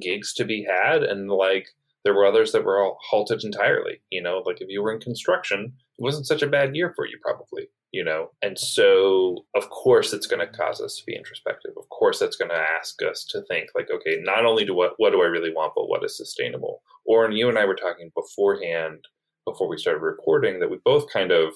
[0.00, 1.68] gigs to be had and like
[2.04, 4.00] there were others that were all halted entirely.
[4.10, 7.06] You know, like if you were in construction, it wasn't such a bad year for
[7.06, 7.68] you probably.
[7.92, 11.72] You know, and so of course it's going to cause us to be introspective.
[11.76, 14.94] Of course that's going to ask us to think like, okay, not only do what
[14.96, 16.82] what do I really want, but what is sustainable.
[17.06, 19.04] Oren you and I were talking beforehand
[19.46, 21.52] before we started recording that we both kind of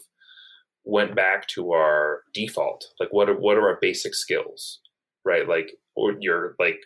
[0.85, 4.81] went back to our default like what are what are our basic skills
[5.25, 6.79] right like Oren you're like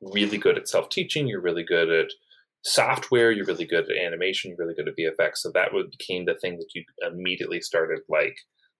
[0.00, 2.08] really good at self-teaching you're really good at
[2.64, 6.34] software you're really good at animation you're really good at vfx so that became the
[6.34, 8.36] thing that you immediately started like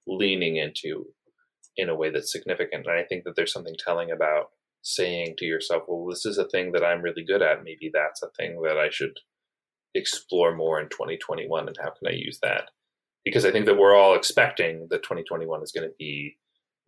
[0.07, 1.05] leaning into
[1.77, 4.47] in a way that's significant and i think that there's something telling about
[4.83, 8.23] saying to yourself well this is a thing that i'm really good at maybe that's
[8.23, 9.13] a thing that i should
[9.97, 12.71] explore more in 2021 and how can I use that?
[13.25, 16.37] Because I think that we're all expecting that 2021 is going to be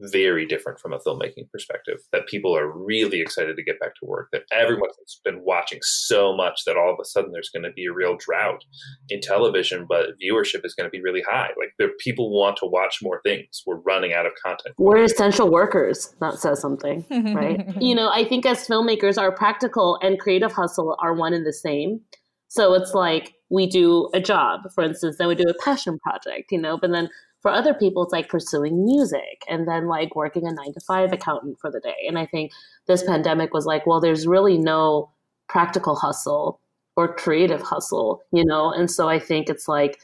[0.00, 1.98] very different from a filmmaking perspective.
[2.12, 4.28] That people are really excited to get back to work.
[4.32, 7.86] That everyone's been watching so much that all of a sudden there's going to be
[7.86, 8.62] a real drought
[9.08, 11.50] in television, but viewership is going to be really high.
[11.58, 13.62] Like the people want to watch more things.
[13.66, 14.74] We're running out of content.
[14.78, 16.14] We're essential workers.
[16.20, 17.66] That says something, right?
[17.80, 21.52] you know, I think as filmmakers, our practical and creative hustle are one and the
[21.52, 22.00] same.
[22.48, 26.50] So it's like we do a job, for instance, then we do a passion project,
[26.50, 27.08] you know, but then
[27.40, 31.12] for other people, it's like pursuing music and then like working a nine to five
[31.12, 32.06] accountant for the day.
[32.06, 32.52] And I think
[32.86, 35.10] this pandemic was like, well, there's really no
[35.48, 36.60] practical hustle
[36.96, 38.72] or creative hustle, you know?
[38.72, 40.00] And so I think it's like,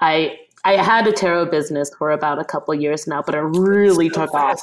[0.00, 4.08] I I had a tarot business for about a couple years now, but it really
[4.08, 4.60] so took off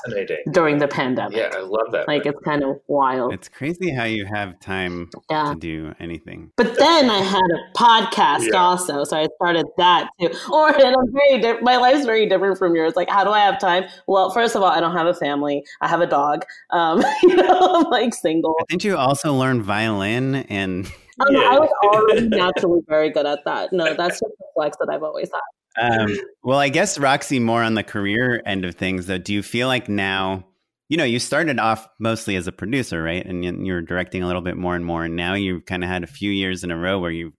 [0.51, 1.37] during the pandemic.
[1.37, 2.07] Yeah, I love that.
[2.07, 3.33] Like it's kind of wild.
[3.33, 5.53] It's crazy how you have time yeah.
[5.53, 6.51] to do anything.
[6.57, 8.57] But then I had a podcast yeah.
[8.57, 10.29] also, so I started that too.
[10.51, 12.95] Oren I'm very di- my life's very different from yours.
[12.95, 13.85] Like, how do I have time?
[14.07, 15.63] Well, first of all, I don't have a family.
[15.81, 16.45] I have a dog.
[16.71, 18.55] Um, you know, I'm like single.
[18.69, 20.91] Didn't you also learn violin and?
[21.19, 21.41] Um, yeah.
[21.41, 23.71] I was already naturally very good at that.
[23.71, 25.41] No, that's just the flex that I've always had.
[25.79, 29.17] Um, well, I guess Roxy, more on the career end of things, though.
[29.17, 30.45] Do you feel like now,
[30.89, 33.25] you know, you started off mostly as a producer, right?
[33.25, 35.03] And you're directing a little bit more and more.
[35.05, 37.31] And now you've kind of had a few years in a row where you're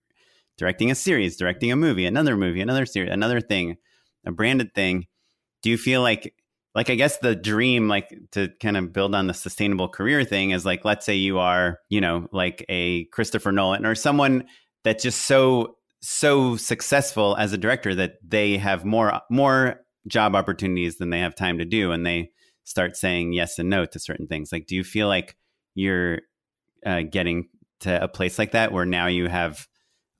[0.59, 3.77] directing a series, directing a movie, another movie, another series, another thing,
[4.27, 5.07] a branded thing.
[5.63, 6.35] Do you feel like,
[6.75, 10.51] like, I guess the dream, like to kind of build on the sustainable career thing
[10.51, 14.45] is like, let's say you are, you know, like a Christopher Nolan or someone
[14.85, 15.77] that's just so
[16.07, 21.35] so successful as a director that they have more more job opportunities than they have
[21.35, 22.31] time to do and they
[22.65, 24.53] start saying yes and no to certain things.
[24.53, 25.37] Like do you feel like
[25.75, 26.21] you're
[26.85, 27.49] uh, getting
[27.81, 29.67] to a place like that where now you have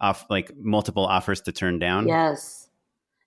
[0.01, 2.09] off like multiple offers to turn down?
[2.09, 2.69] Yes.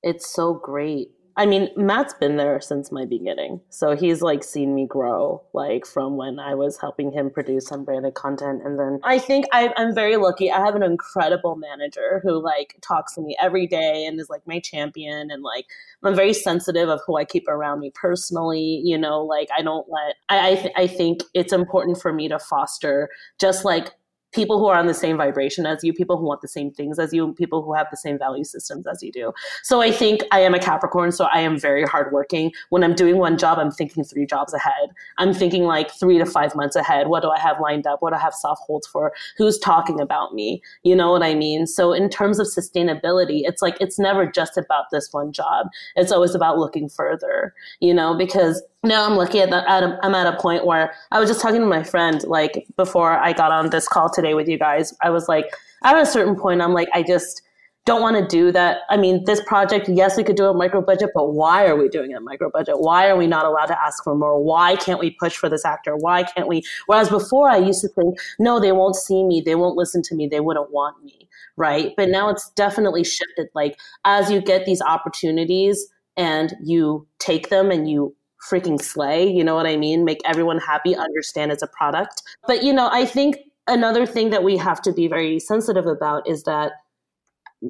[0.01, 3.61] It's so great I mean, Matt's been there since my beginning.
[3.69, 7.85] So he's like seen me grow, like from when I was helping him produce some
[7.85, 8.63] branded content.
[8.65, 10.51] And then I think I, am very lucky.
[10.51, 14.47] I have an incredible manager who like talks to me every day and is like
[14.47, 15.29] my champion.
[15.29, 15.67] And like,
[16.03, 18.81] I'm very sensitive of who I keep around me personally.
[18.83, 22.27] You know, like I don't let, I, I, th- I think it's important for me
[22.29, 23.09] to foster
[23.39, 23.93] just like
[24.33, 26.99] people who are on the same vibration as you, people who want the same things
[26.99, 29.31] as you, people who have the same value systems as you do.
[29.63, 32.51] So I think I am a Capricorn, so I am very hardworking.
[32.69, 34.89] When I'm doing one job, I'm thinking three jobs ahead.
[35.17, 37.07] I'm thinking like three to five months ahead.
[37.07, 38.01] What do I have lined up?
[38.01, 39.13] What do I have soft holds for?
[39.37, 40.61] Who's talking about me?
[40.83, 41.67] You know what I mean?
[41.67, 45.67] So in terms of sustainability, it's like it's never just about this one job.
[45.95, 49.99] It's always about looking further, you know, because now I'm lucky at, the, at a,
[50.01, 53.33] I'm at a point where I was just talking to my friend like before I
[53.33, 54.93] got on this call today with you guys.
[55.03, 55.45] I was like,
[55.83, 57.41] at a certain point, I'm like, I just
[57.87, 58.79] don't want to do that.
[58.89, 61.87] I mean, this project, yes, we could do a micro budget, but why are we
[61.87, 62.75] doing a micro budget?
[62.79, 64.43] Why are we not allowed to ask for more?
[64.43, 65.95] Why can't we push for this actor?
[65.95, 66.63] Why can't we?
[66.87, 70.15] Whereas before, I used to think, no, they won't see me, they won't listen to
[70.15, 71.93] me, they wouldn't want me, right?
[71.95, 73.47] But now it's definitely shifted.
[73.55, 78.13] Like as you get these opportunities and you take them and you
[78.49, 79.29] freaking slay.
[79.29, 80.05] You know what I mean?
[80.05, 82.23] Make everyone happy, understand it's a product.
[82.45, 83.37] But, you know, I think
[83.67, 86.73] another thing that we have to be very sensitive about is that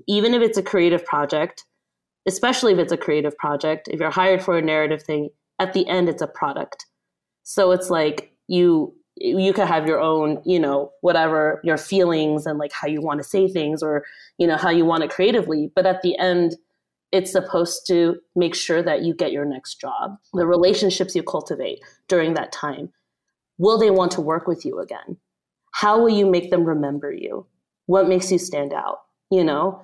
[0.07, 1.65] even if it's a creative project,
[2.27, 5.87] especially if it's a creative project, if you're hired for a narrative thing, at the
[5.87, 6.85] end it's a product.
[7.43, 12.59] So it's like you you could have your own, you know, whatever your feelings and
[12.59, 14.05] like how you want to say things or,
[14.37, 16.55] you know, how you want it creatively, but at the end
[17.11, 20.17] it's supposed to make sure that you get your next job.
[20.33, 22.91] The relationships you cultivate during that time.
[23.57, 25.17] Will they want to work with you again?
[25.71, 27.45] How will you make them remember you?
[27.85, 28.99] What makes you stand out?
[29.31, 29.81] You know?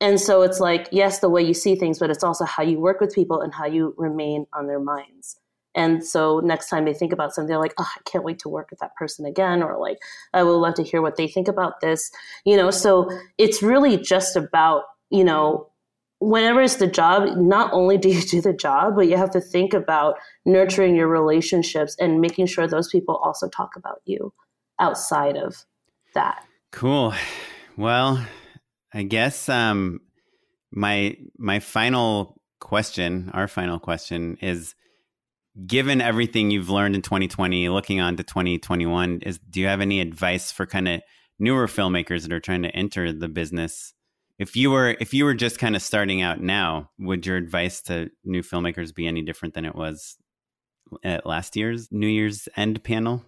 [0.00, 2.78] And so it's like, yes, the way you see things, but it's also how you
[2.78, 5.36] work with people and how you remain on their minds.
[5.74, 8.48] And so next time they think about something, they're like, oh, I can't wait to
[8.48, 9.62] work with that person again.
[9.62, 9.98] Or like,
[10.32, 12.10] I would love to hear what they think about this.
[12.44, 15.70] You know, so it's really just about, you know,
[16.18, 19.40] whenever it's the job, not only do you do the job, but you have to
[19.40, 24.32] think about nurturing your relationships and making sure those people also talk about you
[24.78, 25.64] outside of
[26.14, 26.44] that.
[26.72, 27.14] Cool.
[27.76, 28.24] Well,
[28.92, 30.00] I guess um,
[30.70, 34.74] my my final question, our final question is
[35.66, 40.00] given everything you've learned in 2020, looking on to 2021, is do you have any
[40.00, 41.00] advice for kind of
[41.38, 43.94] newer filmmakers that are trying to enter the business
[44.38, 47.80] if you were if you were just kind of starting out now, would your advice
[47.82, 50.16] to new filmmakers be any different than it was
[51.02, 53.24] at last year's New Year's End panel?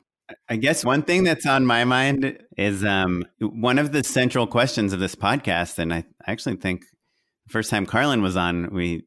[0.48, 4.92] I guess one thing that's on my mind is um, one of the central questions
[4.92, 6.82] of this podcast, and I actually think
[7.46, 9.06] the first time Carlin was on, we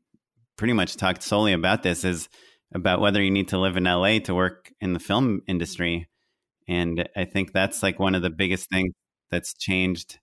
[0.58, 2.04] pretty much talked solely about this.
[2.04, 2.28] Is
[2.74, 6.08] about whether you need to live in LA to work in the film industry.
[6.68, 8.94] And I think that's like one of the biggest things
[9.30, 10.20] that's changed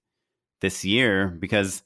[0.61, 1.83] this year because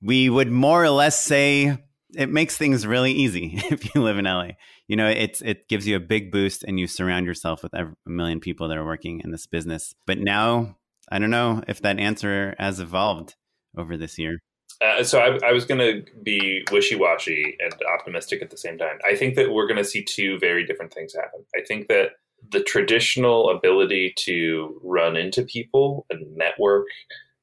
[0.00, 1.78] we would more or less say
[2.14, 4.50] it makes things really easy if you live in LA.
[4.88, 7.92] You know, it's it gives you a big boost and you surround yourself with a
[8.06, 9.94] million people that are working in this business.
[10.06, 10.76] But now,
[11.10, 13.34] I don't know if that answer has evolved
[13.76, 14.40] over this year.
[14.80, 18.98] Uh, so I, I was going to be wishy-washy and optimistic at the same time.
[19.08, 21.44] I think that we're going to see two very different things happen.
[21.54, 22.12] I think that
[22.50, 26.86] the traditional ability to run into people and network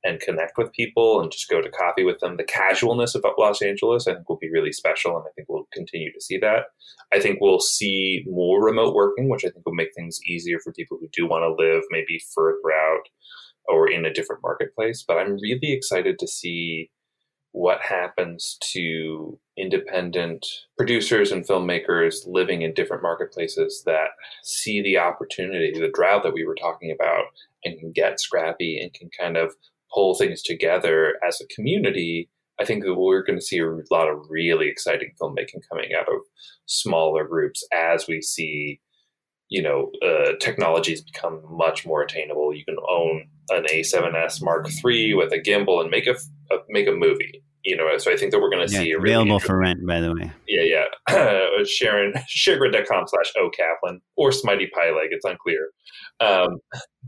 [0.04, 2.38] and connect with people and just go to coffee with them.
[2.38, 5.68] The casualness of Los Angeles, I think, will be really special, and I think we'll
[5.74, 6.68] continue to see that.
[7.14, 10.72] I think we'll see more remote working, which I think will make things easier for
[10.74, 13.04] people who do want to live maybe further out
[13.68, 15.04] or in a different marketplace.
[15.08, 16.91] But I'm really excited to see
[17.52, 20.45] what happens to independent
[20.78, 24.10] producers and filmmakers living in different marketplaces that
[24.43, 27.26] see the opportunity, the drought that we were talking about,
[27.66, 29.56] and can get scrappy and can kind of
[29.94, 32.30] pull things together as a community,
[32.60, 36.10] I think that we're going to see a lot of really exciting filmmaking coming out
[36.10, 36.22] of
[36.66, 38.82] smaller groups as we see,
[39.48, 42.54] you know, uh, technologies become much more attainable.
[42.54, 46.16] You can own an A7S Mark III with a gimbal and make a,
[46.54, 47.44] a make a movie.
[47.66, 49.58] You know, so I think that we're going to yeah, see a really available for
[49.58, 50.32] rent, by the way.
[50.48, 51.64] Yeah, yeah.
[51.66, 55.08] Sharon, sharegrid.com slash okaplan or Smitey Pyleg.
[55.12, 55.70] It's unclear.
[56.22, 56.60] Um,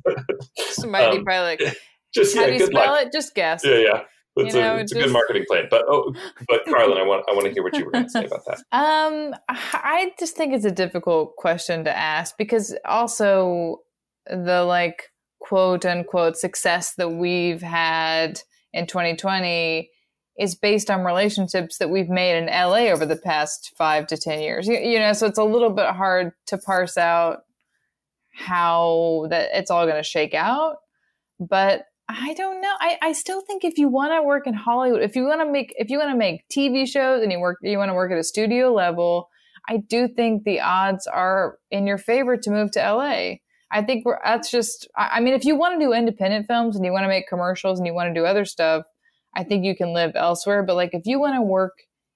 [0.60, 1.74] Smitey um, Pyleg.
[2.14, 3.06] just how yeah, do you spell luck.
[3.06, 3.14] it?
[3.14, 3.64] Just guess.
[3.64, 4.02] Yeah, yeah.
[4.38, 5.66] It's, You a, know, it's a good marketing plan.
[5.70, 6.14] But oh,
[6.48, 8.46] but Carlin, I want I want to hear what you were going to say about
[8.46, 8.60] that.
[8.72, 13.82] Um, I just think it's a difficult question to ask because also
[14.28, 18.42] the like quote unquote success that we've had
[18.72, 19.90] in 2020
[20.40, 24.40] is based on relationships that we've made in LA over the past five to 10
[24.40, 24.68] years.
[24.68, 27.40] You, you know, so it's a little bit hard to parse out
[28.34, 30.78] how that it's all going to shake out.
[31.40, 31.84] But
[32.20, 32.74] I don't know.
[32.80, 35.52] I, I still think if you want to work in Hollywood, if you want to
[35.52, 38.12] make if you want to make TV shows and you work you want to work
[38.12, 39.30] at a studio level,
[39.70, 43.36] I do think the odds are in your favor to move to LA.
[43.74, 44.88] I think we're, that's just.
[44.98, 47.28] I I mean, if you want to do independent films and you want to make
[47.28, 48.86] commercials and you want to do other stuff,
[49.36, 50.64] I think you can live elsewhere.
[50.64, 51.74] But like, if you want to work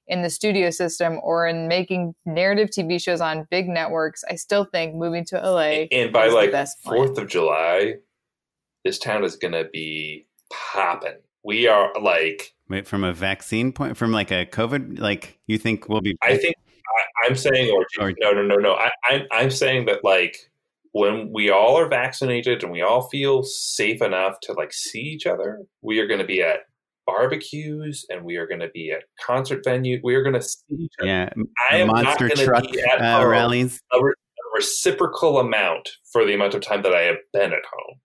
[0.08, 4.66] in the studio system or in making narrative TV shows on big networks, I still
[4.66, 6.52] think moving to LA And by is the like.
[6.84, 7.96] Fourth of July,
[8.86, 11.18] this town is going to be popping.
[11.44, 15.90] We are like Wait, from a vaccine point, from like a COVID, like you think
[15.90, 16.18] we'll be?
[16.24, 16.56] I think
[16.98, 18.74] I, I'm saying, or, Or- no, no, no, no.
[18.74, 20.38] I, I'm I'm saying that like
[20.94, 25.28] when we all are vaccinated and we all feel safe enough to like see each
[25.28, 26.62] other, we are going to be at
[27.06, 30.00] barbecues and we are going to be at concert venue.
[30.04, 31.08] We are going to see each other.
[31.08, 31.30] yeah,
[31.70, 33.80] I am monster to truck be at uh, rallies.
[33.94, 34.12] a, a
[34.56, 38.00] reciprocal amount for the amount of time that I have been at home.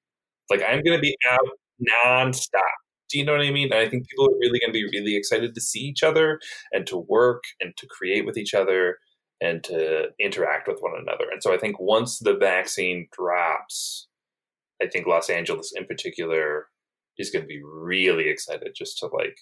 [0.51, 1.49] Like I'm going to be out
[1.81, 2.61] nonstop.
[3.09, 3.73] Do you know what I mean?
[3.73, 6.39] And I think people are really going to be really excited to see each other
[6.73, 8.99] and to work and to create with each other
[9.41, 11.25] and to interact with one another.
[11.33, 14.09] And so I think once the vaccine drops,
[14.83, 16.67] I think Los Angeles in particular
[17.19, 19.37] is going to be really excited just to like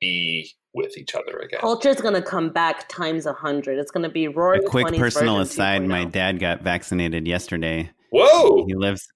[0.00, 1.60] be with each other again.
[1.60, 3.78] Culture's going to come back times a hundred.
[3.78, 4.64] It's going to be roaring.
[4.64, 6.08] A quick 20s personal aside: my oh.
[6.10, 7.90] dad got vaccinated yesterday.
[8.10, 8.66] Whoa!
[8.66, 9.06] He lives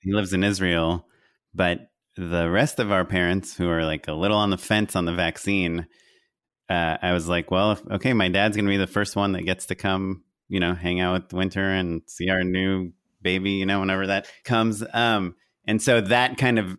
[0.00, 1.06] he lives in Israel,
[1.54, 5.04] but the rest of our parents who are like a little on the fence on
[5.04, 5.86] the vaccine,
[6.68, 9.42] uh, I was like, well, if, okay, my dad's gonna be the first one that
[9.42, 12.92] gets to come, you know, hang out with Winter and see our new
[13.22, 14.84] baby, you know, whenever that comes.
[14.92, 15.34] Um,
[15.66, 16.76] and so that kind of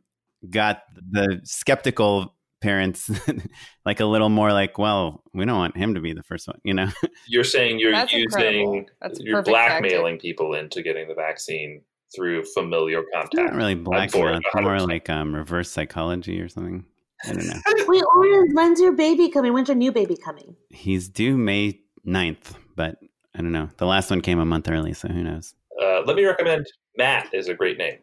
[0.49, 3.09] got the skeptical parents
[3.85, 6.59] like a little more like, well, we don't want him to be the first one,
[6.63, 6.87] you know.
[7.27, 8.87] You're saying you're That's using.
[9.01, 11.81] That's you're perfect blackmailing people into getting the vaccine
[12.15, 13.55] through familiar Not contact.
[13.55, 14.35] really for blackmail.
[14.35, 16.85] It's more like um, reverse psychology or something.
[17.25, 17.59] I don't know.
[17.87, 19.53] Wait, Oren, when's your baby coming?
[19.53, 20.55] When's your new baby coming?
[20.69, 22.97] He's due May 9th, but
[23.35, 23.69] I don't know.
[23.77, 25.53] The last one came a month early, so who knows?
[25.81, 26.65] Uh, let me recommend
[26.97, 27.99] Matt is a great name.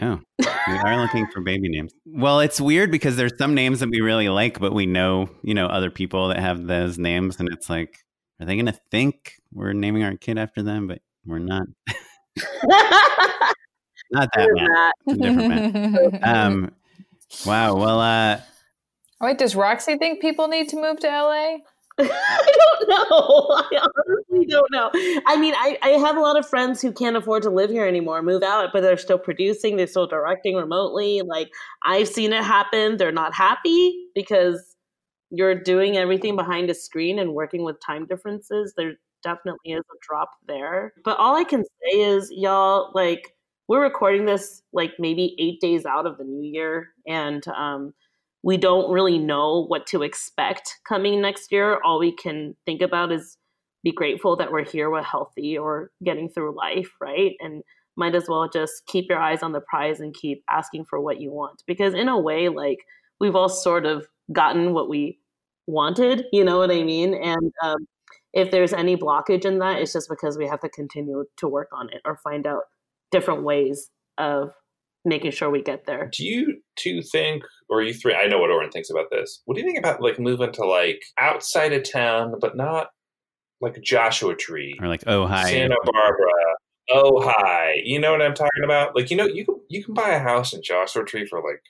[0.00, 1.92] Oh, we are looking for baby names.
[2.06, 5.52] Well, it's weird because there's some names that we really like, but we know, you
[5.52, 7.98] know, other people that have those names, and it's like,
[8.40, 10.86] are they going to think we're naming our kid after them?
[10.86, 11.64] But we're not.
[14.12, 14.94] Not that Poor Matt.
[15.06, 15.18] Matt.
[15.18, 16.28] Different Matt.
[16.28, 16.72] Um,
[17.46, 17.76] wow.
[17.76, 18.40] Well, uh,
[19.20, 21.58] Wait, does Roxy think people need to move to LA?
[21.98, 23.46] I don't know.
[23.50, 24.90] I honestly don't know.
[25.26, 27.86] I mean, I, I have a lot of friends who can't afford to live here
[27.86, 31.20] anymore, move out, but they're still producing, they're still directing remotely.
[31.20, 31.50] Like,
[31.84, 32.96] I've seen it happen.
[32.96, 34.76] They're not happy because
[35.30, 38.72] you're doing everything behind a screen and working with time differences.
[38.76, 40.92] They're definitely is a drop there.
[41.04, 43.34] But all I can say is, y'all, like,
[43.68, 47.94] we're recording this like maybe eight days out of the new year, and um,
[48.42, 51.80] we don't really know what to expect coming next year.
[51.84, 53.36] All we can think about is
[53.82, 57.32] be grateful that we're here, we're healthy, or getting through life, right?
[57.40, 57.62] And
[57.96, 61.20] might as well just keep your eyes on the prize and keep asking for what
[61.20, 61.62] you want.
[61.66, 62.78] Because in a way, like
[63.20, 65.18] we've all sort of gotten what we
[65.66, 67.14] wanted, you know what I mean?
[67.14, 67.86] And um,
[68.32, 71.68] if there's any blockage in that, it's just because we have to continue to work
[71.72, 72.62] on it or find out
[73.10, 74.52] different ways of
[75.04, 76.10] making sure we get there.
[76.12, 78.14] Do you two think, or you three?
[78.14, 79.42] I know what Oren thinks about this.
[79.44, 82.88] What do you think about like moving to like outside of town, but not
[83.60, 86.32] like Joshua Tree or like oh hi Santa Barbara?
[86.92, 88.94] Oh hi, you know what I'm talking about?
[88.94, 91.62] Like you know you can you can buy a house in Joshua Tree for like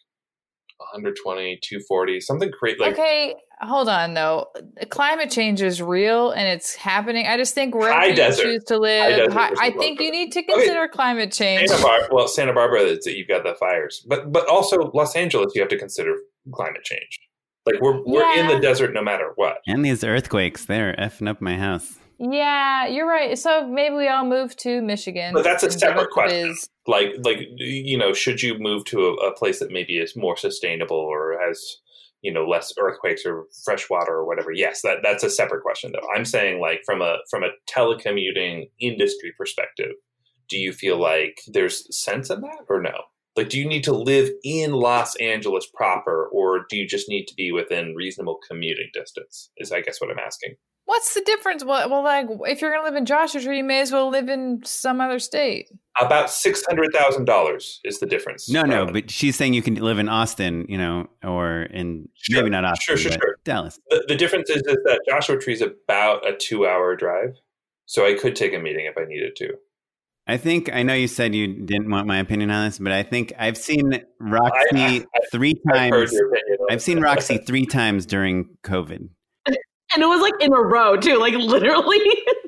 [0.81, 2.79] 120, 240, something crazy.
[2.81, 4.47] Like, okay, hold on though.
[4.89, 7.27] Climate change is real and it's happening.
[7.27, 8.43] I just think wherever High you desert.
[8.45, 11.69] choose to live, desert hi- I think you need to consider climate change.
[11.69, 15.53] Santa Bar- well, Santa Barbara, it's, you've got the fires, but but also Los Angeles,
[15.55, 16.15] you have to consider
[16.53, 17.21] climate change.
[17.67, 19.59] Like we're we're in the desert no matter what.
[19.67, 23.39] and these earthquakes they're effing up my house Yeah, you're right.
[23.39, 25.35] So maybe we all move to Michigan.
[25.35, 26.49] But that's a separate question.
[26.49, 26.69] biz.
[26.91, 30.37] Like like you know, should you move to a, a place that maybe is more
[30.37, 31.77] sustainable or has
[32.23, 34.51] you know less earthquakes or fresh water or whatever?
[34.53, 36.09] Yes, that that's a separate question though.
[36.15, 39.93] I'm saying like from a from a telecommuting industry perspective,
[40.49, 43.05] do you feel like there's sense in that or no?
[43.37, 47.27] Like, do you need to live in Los Angeles proper, or do you just need
[47.27, 49.51] to be within reasonable commuting distance?
[49.57, 50.57] Is I guess what I'm asking.
[50.91, 51.65] What's the difference?
[51.65, 54.29] Well, well, like if you're gonna live in Joshua Tree, you may as well live
[54.29, 55.69] in some other state.
[56.01, 58.49] About six hundred thousand dollars is the difference.
[58.51, 62.09] no no Um, but she's saying you can live in austin you know or in
[62.15, 63.37] Sure, maybe not austin sure, sure, but sure.
[63.45, 67.35] dallas the, the difference is, is that Joshua Tree is about a two-hour drive,
[67.87, 69.49] so I could take a meeting if I needed to.
[70.27, 73.03] I think I know you said you didn't want my opinion on this, but I
[73.05, 76.13] think I've seen Roxy I- I- three I've heard times.
[76.13, 76.59] your opinion.
[76.71, 77.01] I've seen.
[77.01, 79.09] Roxy three times during COVID.
[79.95, 81.99] And it was like in a row too, like literally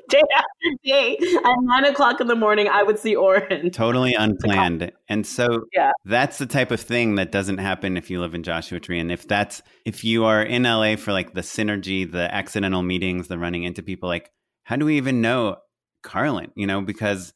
[0.08, 1.16] day after day.
[1.44, 3.70] At nine o'clock in the morning, I would see Oren.
[3.70, 4.92] Totally unplanned.
[5.08, 5.92] And so Yeah.
[6.04, 9.00] that's the type of thing that doesn't happen if you live in Joshua Tree.
[9.00, 13.28] And if that's if you are in LA for like the synergy, the accidental meetings,
[13.28, 14.30] the running into people, like
[14.64, 15.56] how do we even know
[16.04, 16.50] Carlyn?
[16.54, 17.32] You know, because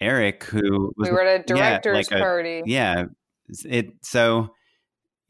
[0.00, 2.62] Eric, who was We were at a yeah, director's like a- party.
[2.66, 3.04] Yeah.
[3.64, 4.50] It so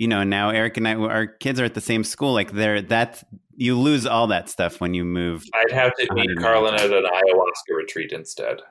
[0.01, 2.32] you know, now Eric and I our kids are at the same school.
[2.32, 3.22] Like they're that's
[3.55, 5.44] you lose all that stuff when you move.
[5.53, 8.62] I'd have to meet 100 Carlyn at an ayahuasca retreat instead.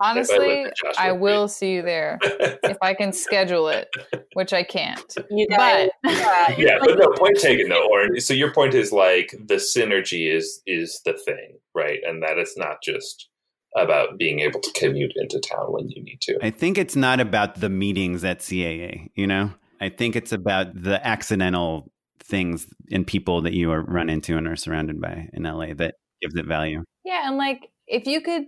[0.00, 3.90] Honestly, in I will see you there if I can schedule it,
[4.32, 5.14] which I can't.
[5.30, 7.86] You guys, But yeah, yeah, but no point taken though.
[7.90, 12.00] Or so your point is like the synergy is is the thing, right?
[12.02, 13.28] And that it's not just
[13.76, 16.38] about being able to commute into town when you need to.
[16.42, 19.52] I think it's not about the meetings at CAA, you know?
[19.80, 21.90] I think it's about the accidental
[22.22, 25.94] things and people that you are run into and are surrounded by in LA that
[26.20, 26.84] gives it value.
[27.04, 28.46] yeah, and like if you could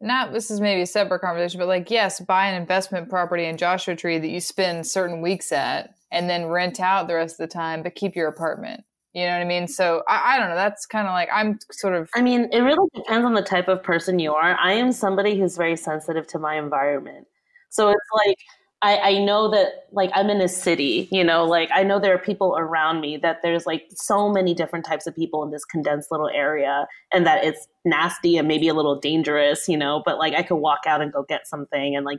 [0.00, 3.56] not this is maybe a separate conversation, but like yes, buy an investment property in
[3.56, 7.48] Joshua Tree that you spend certain weeks at and then rent out the rest of
[7.48, 8.84] the time, but keep your apartment.
[9.14, 9.68] You know what I mean?
[9.68, 10.56] So I, I don't know.
[10.56, 13.68] That's kind of like I'm sort of I mean, it really depends on the type
[13.68, 14.58] of person you are.
[14.60, 17.26] I am somebody who's very sensitive to my environment.
[17.70, 18.38] So it's like
[18.84, 22.14] I, I know that like I'm in a city, you know, like I know there
[22.14, 25.64] are people around me that there's like so many different types of people in this
[25.64, 30.18] condensed little area and that it's nasty and maybe a little dangerous, you know, but
[30.18, 32.18] like I could walk out and go get something and like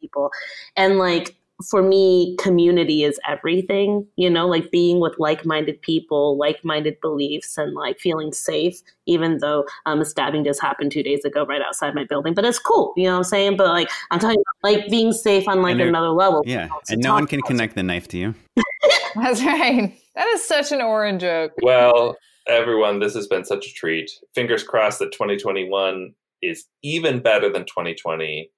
[0.00, 0.30] people.
[0.76, 1.34] And like
[1.64, 7.00] for me, community is everything, you know, like being with like minded people, like minded
[7.00, 11.46] beliefs, and like feeling safe, even though um, a stabbing just happened two days ago
[11.46, 12.34] right outside my building.
[12.34, 13.56] But it's cool, you know what I'm saying?
[13.56, 16.42] But like, I'm talking about like being safe on like another level.
[16.44, 16.66] Yeah.
[16.66, 17.48] To And no one can about.
[17.48, 18.34] connect the knife to you.
[19.14, 19.98] that's right.
[20.14, 21.52] That is such an orange joke.
[21.62, 24.10] Well, everyone, this has been such a treat.
[24.34, 28.50] Fingers crossed that 2021 is even better than 2020.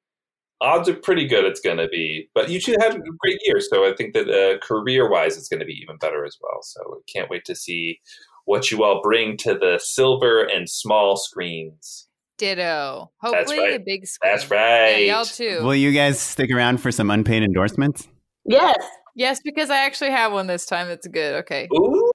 [0.61, 3.61] Odds are pretty good it's going to be, but you two had a great year,
[3.61, 6.63] so I think that uh, career-wise, it's going to be even better as well.
[6.63, 8.01] So I can't wait to see
[8.45, 12.09] what you all bring to the silver and small screens.
[12.39, 13.11] Ditto.
[13.21, 13.85] Hopefully a right.
[13.85, 14.33] big screen.
[14.33, 15.07] That's right.
[15.07, 15.61] Yeah, y'all too.
[15.63, 18.09] Will you guys stick around for some unpaid endorsements?
[18.45, 18.77] Yes.
[19.15, 20.89] yes, because I actually have one this time.
[20.89, 21.35] It's good.
[21.41, 21.69] Okay.
[21.75, 22.11] Ooh,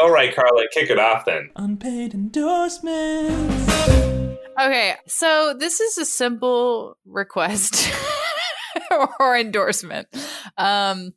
[0.00, 1.50] all right, Carla, kick it off then.
[1.56, 4.15] Unpaid endorsements.
[4.58, 7.92] Okay, so this is a simple request
[9.20, 10.08] or endorsement.
[10.56, 11.12] Um,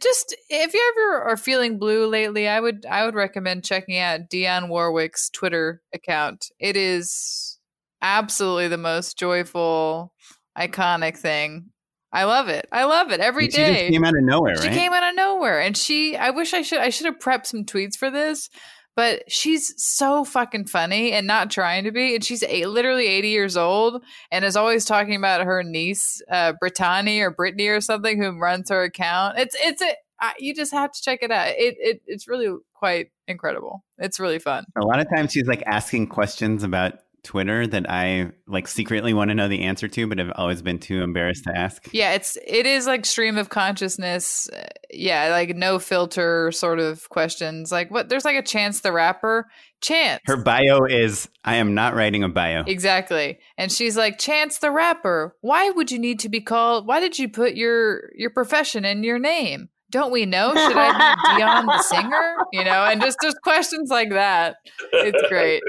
[0.00, 4.28] just if you ever are feeling blue lately, I would I would recommend checking out
[4.30, 6.46] Dionne Warwick's Twitter account.
[6.58, 7.58] It is
[8.00, 10.12] absolutely the most joyful,
[10.58, 11.66] iconic thing.
[12.12, 12.66] I love it.
[12.72, 13.74] I love it every she day.
[13.74, 14.76] just came out of nowhere, She right?
[14.76, 16.16] came out of nowhere, and she.
[16.16, 16.78] I wish I should.
[16.80, 18.50] I should have prepped some tweets for this,
[18.96, 22.14] but she's so fucking funny and not trying to be.
[22.14, 26.52] And she's a, literally eighty years old, and is always talking about her niece, uh,
[26.60, 29.38] Brittany or Brittany or something, who runs her account.
[29.38, 29.94] It's it's a.
[30.20, 31.48] I, you just have to check it out.
[31.48, 33.84] It, it it's really quite incredible.
[33.98, 34.64] It's really fun.
[34.76, 36.94] A lot of times she's like asking questions about
[37.24, 40.78] Twitter that I like secretly want to know the answer to, but have always been
[40.78, 41.88] too embarrassed to ask.
[41.92, 44.48] Yeah, it's it is like stream of consciousness.
[44.52, 47.70] uh, Yeah, like no filter sort of questions.
[47.70, 48.08] Like what?
[48.08, 49.46] There's like a Chance the Rapper.
[49.80, 50.20] Chance.
[50.26, 52.62] Her bio is I am not writing a bio.
[52.66, 53.38] Exactly.
[53.58, 55.36] And she's like, Chance the Rapper.
[55.40, 56.86] Why would you need to be called?
[56.86, 59.68] Why did you put your your profession in your name?
[59.90, 60.54] Don't we know?
[60.54, 62.36] Should I be Dionne the singer?
[62.50, 64.56] You know, and just just questions like that.
[64.92, 65.62] It's great.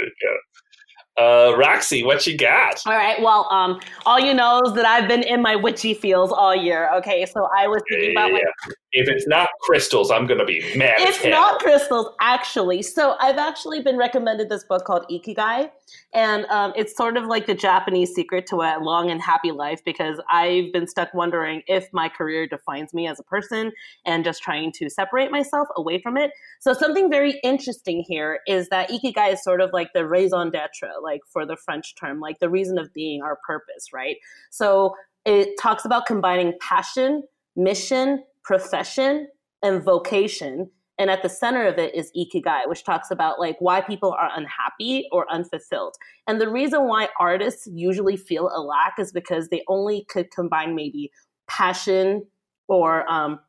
[1.18, 1.54] There you go.
[1.54, 2.82] Uh, Roxy, what you got?
[2.86, 3.22] All right.
[3.22, 6.90] Well, um, all you know is that I've been in my witchy feels all year.
[6.96, 8.74] Okay, so I was thinking about like Yeah.
[8.94, 10.96] If it's not crystals, I'm gonna be mad.
[11.00, 12.84] it's not crystals actually.
[12.84, 15.70] So I've actually been recommended this book called Ikigai,
[16.14, 19.84] and um, it's sort of like the Japanese secret to a long and happy life
[19.84, 23.72] because I've been stuck wondering if my career defines me as a person
[24.06, 26.32] and just trying to separate myself away from it.
[26.60, 31.02] So something very interesting here is that Ikigai is sort of like the raison d'être,
[31.02, 34.18] like for the French term, like the reason of being, our purpose, right?
[34.52, 34.94] So
[35.26, 37.24] it talks about combining passion,
[37.56, 39.28] mission, profession,
[39.62, 40.70] and vocation.
[41.00, 44.30] And at the center of it is Ikigai, which talks about like why people are
[44.36, 45.96] unhappy or unfulfilled.
[46.28, 50.76] And the reason why artists usually feel a lack is because they only could combine
[50.76, 51.12] maybe
[51.48, 52.28] passion
[52.68, 53.40] or um,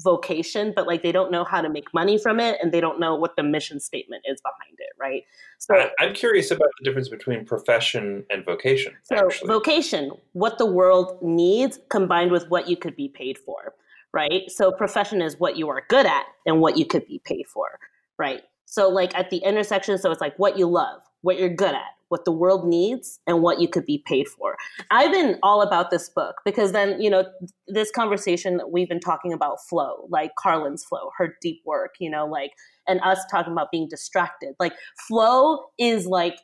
[0.00, 2.98] vocation, but like they don't know how to make money from it and they don't
[2.98, 5.24] know what the mission statement is behind it, right?
[5.58, 8.94] So I'm curious about the difference between profession and vocation.
[9.04, 9.48] So, actually.
[9.48, 13.74] vocation, what the world needs combined with what you could be paid for,
[14.18, 14.50] right?
[14.50, 17.78] So, profession is what you are good at and what you could be paid for,
[18.18, 18.42] right?
[18.64, 21.92] So, like at the intersection, so it's like what you love, what you're good at,
[22.08, 24.56] what the world needs, and what you could be paid for.
[24.90, 27.26] I've been all about this book because then, you know,
[27.68, 32.26] this conversation we've been talking about flow, like Carlyn's flow, her deep work, you know,
[32.26, 32.50] like,
[32.88, 34.54] and us talking about being distracted.
[34.58, 34.72] Like,
[35.06, 36.38] flow is like,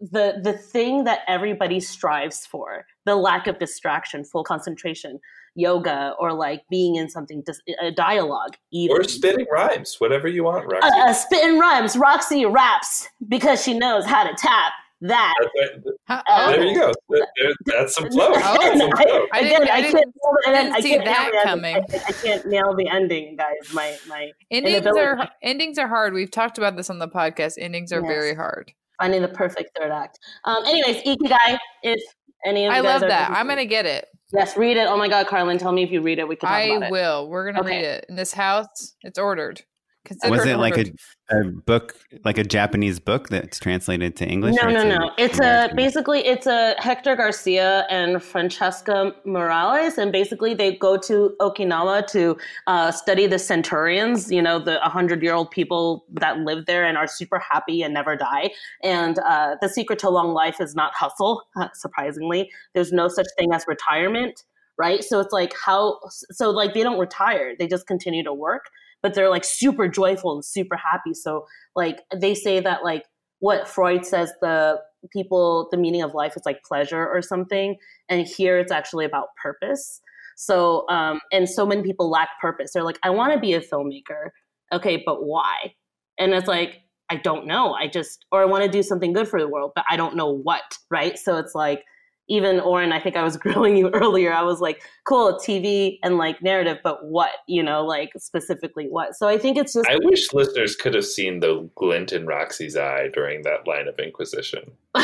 [0.00, 5.18] the the thing that everybody strives for the lack of distraction full concentration
[5.58, 7.42] yoga or like being in something
[7.82, 10.88] a dialogue even or spitting rhymes, whatever you want, Roxy.
[10.88, 15.50] uh, uh, spitting rhymes roxy raps because she knows how to tap that That's
[15.86, 15.94] right.
[16.08, 16.22] Huh?
[16.28, 16.50] Oh.
[16.50, 16.92] There you go.
[17.08, 18.30] There- there- that's some flow.
[18.30, 18.58] Oh.
[18.60, 19.26] That's some I, flow.
[19.32, 21.76] I again, didn't- I I didn't- can't, didn't see that nail the coming.
[21.76, 22.00] ending.
[22.00, 23.72] I, I can't nail the ending, guys.
[23.72, 26.14] My my Endings inability- are endings are hard.
[26.14, 27.54] We've talked about this on the podcast.
[27.60, 28.08] Endings are Yes.
[28.08, 28.72] very hard.
[29.00, 30.18] finding the perfect third act.
[30.44, 31.56] Um, anyways, Ikigai.
[31.84, 32.02] If
[32.44, 33.30] any of you I guys love that.
[33.30, 34.06] I'm gonna get it.
[34.32, 34.86] Yes, read it.
[34.86, 36.28] Oh my God, Carlyn, tell me if you read it.
[36.28, 37.28] We can I will.
[37.28, 37.76] We're gonna Okay.
[37.76, 38.94] read it in this house.
[39.02, 39.62] It's ordered.
[40.08, 40.86] Consider Was it like a,
[41.28, 41.94] a book,
[42.24, 44.56] like a Japanese book that's translated to English?
[44.56, 45.10] No, no, no.
[45.18, 51.36] It's a basically it's a Hector Garcia and Francesca Morales, and basically they go to
[51.40, 54.32] Okinawa to uh, study the centurions.
[54.32, 57.92] You know, the hundred year old people that live there and are super happy and
[57.92, 58.50] never die.
[58.82, 61.42] And uh, the secret to long life is not hustle.
[61.74, 64.44] Surprisingly, there's no such thing as retirement.
[64.78, 65.04] Right.
[65.04, 68.70] So it's like how so like they don't retire; they just continue to work,
[69.02, 71.14] but they're like super joyful and super happy.
[71.14, 71.46] So
[71.76, 73.04] like they say that like
[73.40, 74.80] what Freud says the
[75.12, 77.76] people the meaning of life is like pleasure or something
[78.08, 80.00] and here it's actually about purpose.
[80.36, 82.72] So um and so many people lack purpose.
[82.72, 84.30] They're like I want to be a filmmaker.
[84.72, 85.74] Okay but why?
[86.18, 86.80] And it's like
[87.10, 87.72] I don't know.
[87.72, 90.16] I just or I want to do something good for the world but I don't
[90.16, 91.18] know what right?
[91.18, 91.84] So it's like
[92.28, 94.32] even Oren, I think I was grilling you earlier.
[94.32, 99.16] I was like, cool, TV and like narrative, but what, you know, like specifically what?
[99.16, 102.76] So I think it's just I wish listeners could have seen the glint in Roxy's
[102.76, 104.70] eye during that line of inquisition.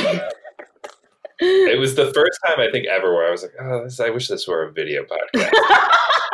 [1.40, 4.11] It was the first time I think ever where I was like, "Oh, this, I
[4.11, 5.51] wish this were a video podcast."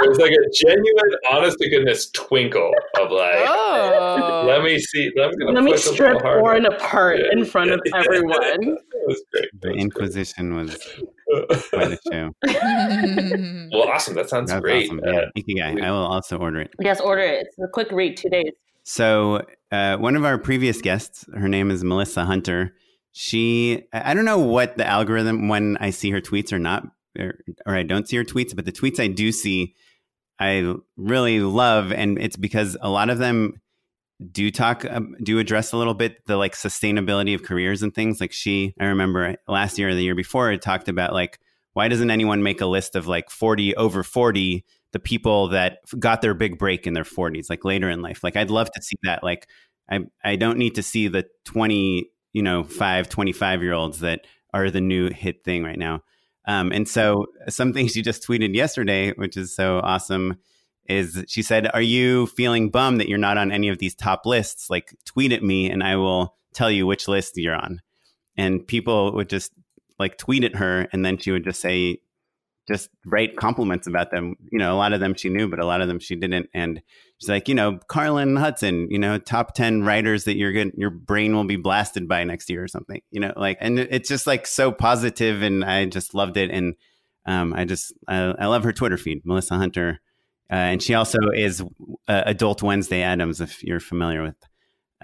[0.03, 4.45] it was like a genuine, honest to goodness twinkle of like, Oh.
[4.47, 5.11] "Let me see.
[5.21, 7.33] I'm gonna Let me strip Oren apart Yeah.
[7.33, 8.63] in front of everyone.
[8.63, 9.49] It was great.
[9.61, 11.09] The was Inquisition was great.
[11.71, 12.31] quite a show.
[13.73, 14.15] well, awesome.
[14.15, 14.87] That sounds That's great.
[14.87, 15.01] awesome.
[15.07, 15.83] Uh, Yeah, Ikigai.
[15.83, 16.71] I will also order it.
[16.81, 17.47] Yes, order it.
[17.47, 18.53] It's a quick read, two days.
[18.83, 22.75] So, uh, one of our previous guests, her name is Melissa Hunter.
[23.13, 26.87] She, I don't know what the algorithm when I see her tweets or not,
[27.19, 27.35] or,
[27.67, 29.75] or I don't see her tweets, but the tweets I do see,
[30.39, 33.61] I really love, and it's because a lot of them
[34.33, 38.21] do talk um, do address a little bit the like sustainability of careers and things.
[38.21, 41.39] Like she i remember last year or the year before it talked about like
[41.73, 46.21] why doesn't anyone make a list of like 40 over 40 the people that got
[46.21, 48.23] their big break in their 40s like later in life?
[48.23, 49.23] Like i'd love to see that.
[49.23, 49.49] Like
[49.91, 54.27] i i don't need to see the 20 you know 5 25 year olds that
[54.53, 56.03] are the new hit thing right now
[56.47, 60.37] um, and so some things she just tweeted yesterday which is so awesome
[60.91, 64.27] is she said, Are you feeling bummed that you're not on any of these top
[64.27, 64.69] lists?
[64.69, 67.81] Like, tweet at me and I will tell you which list you're on.
[68.37, 69.53] And people would just
[69.99, 71.99] like tweet at her and then she would just say,
[72.71, 74.37] just write compliments about them.
[74.51, 76.49] You know, a lot of them she knew, but a lot of them she didn't.
[76.55, 76.83] And
[77.19, 80.91] she's like, you know, Carlyn Hudson, you know, top 10 writers that you're good, your
[80.91, 84.27] brain will be blasted by next year or something, you know, like, and it's just
[84.27, 86.51] like so positive and I just loved it.
[86.51, 86.75] And
[87.27, 90.01] um, I just, I, I love her Twitter feed, Melissa Hunter
[90.51, 91.63] uh, and she also is
[92.09, 94.35] uh, Adult Wednesday Addams, if you're familiar with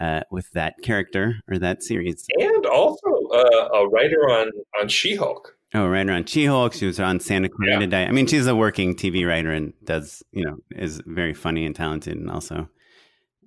[0.01, 2.27] uh, with that character or that series.
[2.39, 5.56] And also uh, a writer on on She Hulk.
[5.77, 6.73] Oh, writer on She Hulk.
[6.73, 7.87] She was on Santa Clarita yeah.
[7.87, 8.09] Diet.
[8.09, 11.77] I mean, she's a working TV writer and does you know is very funny and
[11.77, 12.67] talented, and also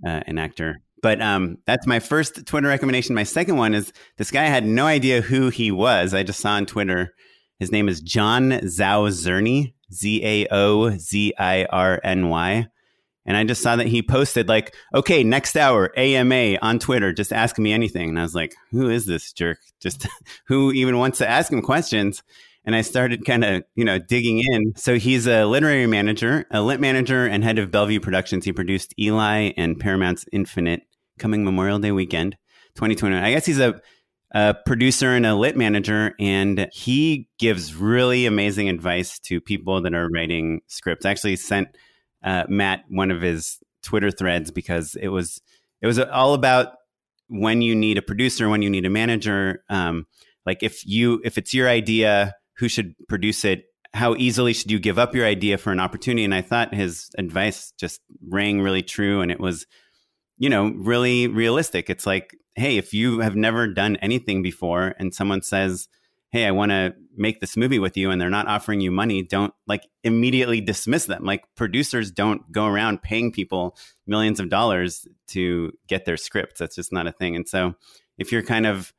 [0.05, 0.79] uh, an actor.
[1.01, 3.15] But um, that's my first Twitter recommendation.
[3.15, 6.13] My second one is this guy I had no idea who he was.
[6.13, 7.15] I just saw on Twitter.
[7.57, 9.73] His name is John Zaozirny.
[9.91, 12.67] Z A O Z I R N Y.
[13.29, 17.31] And I just saw that he posted, like, okay, next hour, AMA on Twitter, just
[17.31, 18.09] ask me anything.
[18.09, 19.59] And I was like, who is this jerk?
[19.79, 20.07] Just
[20.47, 22.21] who even wants to ask him questions?
[22.65, 24.73] And I started kind of, you know, digging in.
[24.75, 28.43] So he's a literary manager, a lit manager, and head of Bellevue Productions.
[28.43, 30.81] He produced Eli and Paramount's Infinite
[31.17, 32.35] coming Memorial Day weekend,
[32.75, 33.23] 2021.
[33.23, 33.79] I guess he's a
[34.31, 39.93] a producer and a lit manager, and he gives really amazing advice to people that
[39.93, 41.05] are writing scripts.
[41.05, 41.69] I actually sent
[42.23, 45.41] uh, Matt one of his Twitter threads because it was
[45.81, 46.73] it was all about
[47.27, 49.63] when you need a producer, when you need a manager.
[49.69, 50.07] Um,
[50.45, 53.65] like if you if it's your idea, who should produce it?
[53.93, 56.23] How easily should you give up your idea for an opportunity?
[56.23, 59.65] And I thought his advice just rang really true, and it was
[60.37, 61.89] you know really realistic.
[61.89, 65.87] It's like hey, if you have never done anything before and someone says,
[66.31, 69.23] hey, I want to make this movie with you and they're not offering you money,
[69.23, 71.25] don't like immediately dismiss them.
[71.25, 73.75] Like producers don't go around paying people
[74.07, 76.59] millions of dollars to get their scripts.
[76.59, 77.35] That's just not a thing.
[77.35, 77.75] And so
[78.17, 78.93] if you're kind of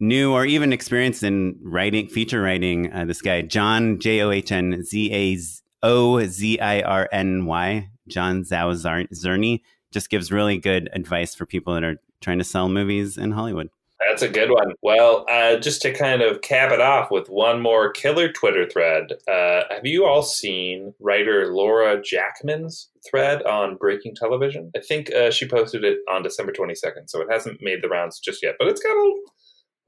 [0.00, 4.52] new or even experienced in writing, feature writing, uh, this guy, John, J O H
[4.52, 5.38] N Z A
[5.82, 8.74] O Z I R N Y, John Zhao
[9.12, 9.60] Zerny,
[9.90, 13.70] just gives really good advice for people that are trying to sell movies in Hollywood.
[14.00, 14.72] That's a good one.
[14.82, 19.12] Well, uh, just to kind of cap it off with one more killer Twitter thread,
[19.28, 24.70] uh, have you all seen writer Laura Jacqmin's thread on Breaking Television?
[24.76, 28.18] I think uh, she posted it on December 22nd, so it hasn't made the rounds
[28.18, 29.14] just yet, but it's got a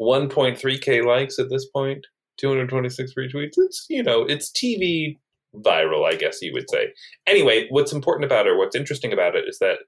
[0.01, 2.07] 1.3k likes at this point,
[2.39, 3.55] 226 retweets.
[3.57, 5.17] It's, you know, it's TV
[5.55, 6.93] viral, I guess you would say.
[7.27, 9.79] Anyway, what's important about her, what's interesting about it is that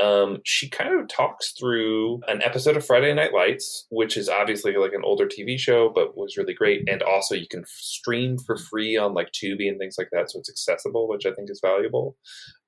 [0.00, 4.76] um, she kind of talks through an episode of Friday Night Lights, which is obviously
[4.76, 6.88] like an older TV show, but was really great.
[6.88, 10.38] And also, you can stream for free on like Tubi and things like that, so
[10.38, 12.16] it's accessible, which I think is valuable.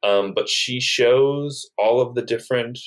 [0.02, 2.78] Um, but she shows all of the different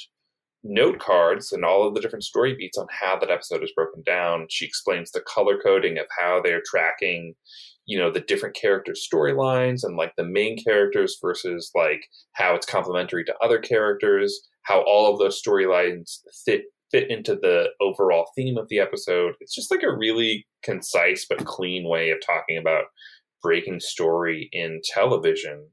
[0.66, 4.02] note cards and all of the different story beats on how that episode is broken
[4.04, 4.48] down.
[4.50, 7.36] She explains the color coding of how they're tracking,
[7.86, 12.66] you know the different character storylines and like the main characters versus like how it's
[12.66, 18.58] complementary to other characters how all of those storylines fit fit into the overall theme
[18.58, 19.34] of the episode.
[19.40, 22.86] It's just like a really concise but clean way of talking about
[23.42, 25.68] breaking story in television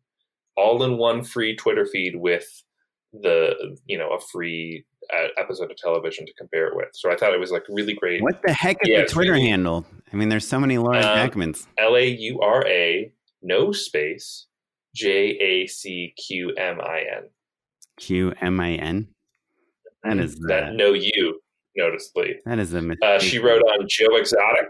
[0.59, 2.45] all in one free twitter feed with
[3.15, 3.55] the
[3.87, 4.85] you know a free
[5.39, 6.89] episode of television to compare it with.
[6.95, 8.23] So I thought it was like really great.
[8.23, 9.87] What the heck is yeah, the Twitter really, handle?
[10.13, 11.67] I mean, there's so many Laura um, Jacqmins.
[11.79, 13.13] L A U R A,
[13.43, 14.47] no space,
[14.95, 17.29] J A C Q M I N.
[17.99, 19.09] Q M I N.
[20.05, 21.41] That is that uh, no you
[21.77, 22.37] noticeably.
[22.45, 24.69] That is a uh, she wrote on Joe Exotic,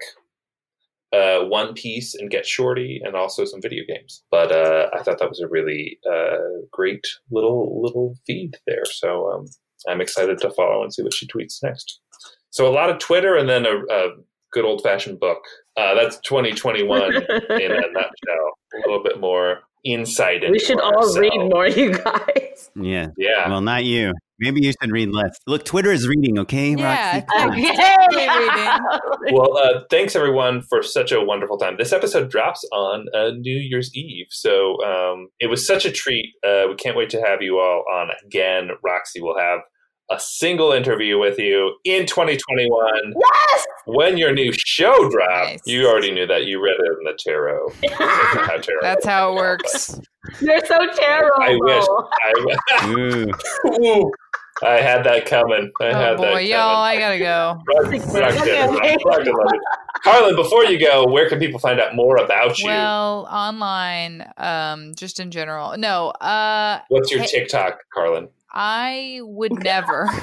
[1.13, 4.25] uh, One Piece, and Get Shorty, and also some video games.
[4.31, 6.37] But uh, I thought that was a really uh,
[6.71, 8.85] great little little feed there.
[8.85, 9.47] So um,
[9.89, 12.01] I'm excited to follow and see what she tweets next.
[12.51, 14.09] So a lot of Twitter and then a, a
[14.53, 15.39] good old fashioned book.
[15.77, 18.53] Uh, that's 2021 in a nutshell.
[18.75, 20.43] A little bit more insight.
[20.51, 21.19] We should all ourselves.
[21.19, 22.71] read more, you guys.
[22.77, 23.09] Yeah.
[23.17, 23.49] Yeah.
[23.49, 24.13] Well, not you.
[24.39, 25.39] Maybe you should read less.
[25.47, 27.61] Look, Twitter is reading, okay, Yeah, Roxy?
[27.63, 29.33] Totally reading.
[29.33, 31.77] well, uh, thanks everyone for such a wonderful time.
[31.79, 36.27] This episode drops on uh, New Year's Eve, so um, it was such a treat.
[36.45, 38.71] Uh, we can't wait to have you all on again.
[38.85, 39.61] Roxy will have
[40.13, 43.65] a single interview with you in 2021 Yes!
[43.87, 45.51] when your new show drops.
[45.51, 45.61] Nice.
[45.67, 46.45] You already knew that.
[46.47, 47.71] You read it in the tarot.
[47.97, 48.83] How terrible.
[48.83, 50.01] That's how it works.
[50.41, 51.43] You're so terrible.
[51.43, 51.85] I wish.
[52.71, 53.31] I, Ooh.
[53.85, 54.11] Ooh,
[54.63, 55.71] I had that coming.
[55.81, 56.47] I Oh had boy, that coming.
[56.49, 57.61] y'all, I gotta go.
[57.67, 59.61] Rock- rock good, rock- rock good, love it.
[60.05, 62.67] Carlyn, before you go, where can people find out more about you?
[62.67, 65.77] Well, online, um, just in general.
[65.79, 68.29] No, uh, What's your hey- TikTok, Carlyn?
[68.53, 70.09] I would never.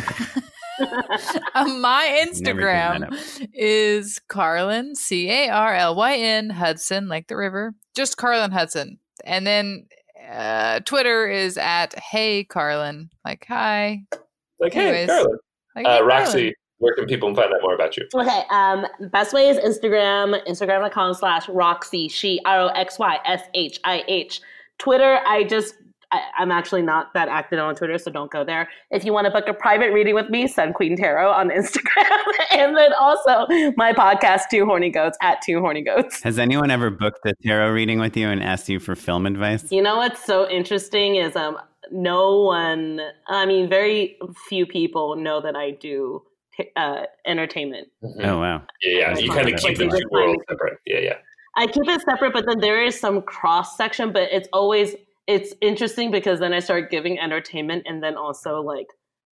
[1.56, 7.28] My Never give that Instagram is Carlyn C A R L Y N Hudson, like
[7.28, 7.74] the river.
[7.96, 9.88] Just Carlyn Hudson, and then
[10.32, 14.04] uh, Twitter is at Hey Carlyn, like hi.
[14.60, 15.38] Like, hey, Carlyn.
[15.76, 16.54] Like, Uh, Roxy, Carlyn.
[16.78, 18.08] where can people find out more about you?
[18.16, 23.42] Okay, um, best way is Instagram, instagram.com slash Roxy, Shih, R O X Y S
[23.54, 24.40] H I H.
[24.78, 25.76] Twitter, I just,
[26.12, 28.68] I, I'm actually not that active on Twitter, so don't go there.
[28.90, 32.22] If you want to book a private reading with me, send Queen Tarot on Instagram.
[32.52, 33.46] and then also
[33.78, 36.22] my podcast, Two Horny Goats, at Two Horny Goats.
[36.24, 39.72] Has anyone ever booked a tarot reading with you and asked you for film advice?
[39.72, 41.58] You know what's so interesting is um
[41.92, 44.18] no one I mean very
[44.48, 46.24] few people know that I do
[46.76, 47.88] uh entertainment.
[48.24, 48.64] Oh, wow.
[48.82, 49.18] Yeah, yeah.
[49.18, 50.80] You kind of keep the two worlds separate.
[50.86, 51.18] Yeah, yeah.
[51.56, 54.96] I keep it separate, but then there is some cross section, but it's always
[55.30, 58.88] it's interesting because then I start giving entertainment and then also like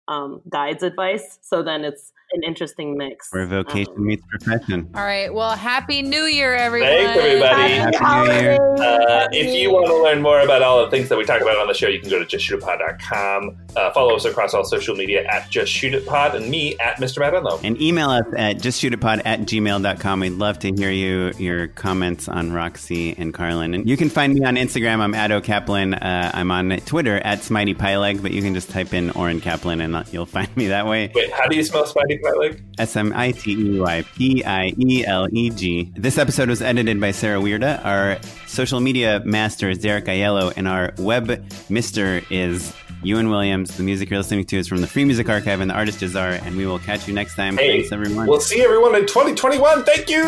[0.07, 1.39] um guides advice.
[1.41, 3.31] So then it's an interesting mix.
[3.31, 4.89] Where vocation Um, meets profession.
[4.95, 5.33] All right.
[5.33, 6.89] Well, happy New Year, everyone.
[6.89, 7.73] Thanks, everybody.
[7.73, 8.75] Happy New Year.
[8.77, 11.57] Uh, if you want to learn more about all the things that we talk about
[11.57, 13.57] on the show, you can go to justshootitpod.com.
[13.75, 16.97] Uh, follow us across all social media at Just Shoot It Pod and me at
[16.97, 17.19] Mr.
[17.19, 17.59] Matt Enlow.
[17.63, 20.19] And email us at justshootitpod at gmail.com.
[20.19, 23.73] We'd love to hear you, your comments on Roxy and Carlyn.
[23.73, 24.99] And you can find me on Instagram.
[24.99, 25.93] I'm at Kaplan.
[25.93, 29.81] Uh, I'm on Twitter at Smitey Pieleg, but you can just type in Oren Kaplan
[29.81, 31.11] and you'll find me that way.
[31.13, 32.61] Wait, how do you spell Spidey Leg?
[32.77, 35.91] S M I T E Y P I E L E G.
[35.95, 37.83] This episode was edited by Sarah Weirda.
[37.85, 43.77] Our social media master is Derek Aiello, and our web mister is Ewan Williams.
[43.77, 46.41] The music you're listening to is from the Free Music Archive and the Artist Jahzzar,
[46.45, 47.57] and we will catch you next time.
[47.57, 48.27] Hey, Thanks, everyone.
[48.27, 49.83] We'll see everyone in 2021.
[49.83, 50.23] Thank you.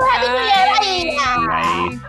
[0.00, 1.16] Happy New
[1.46, 2.08] Bye.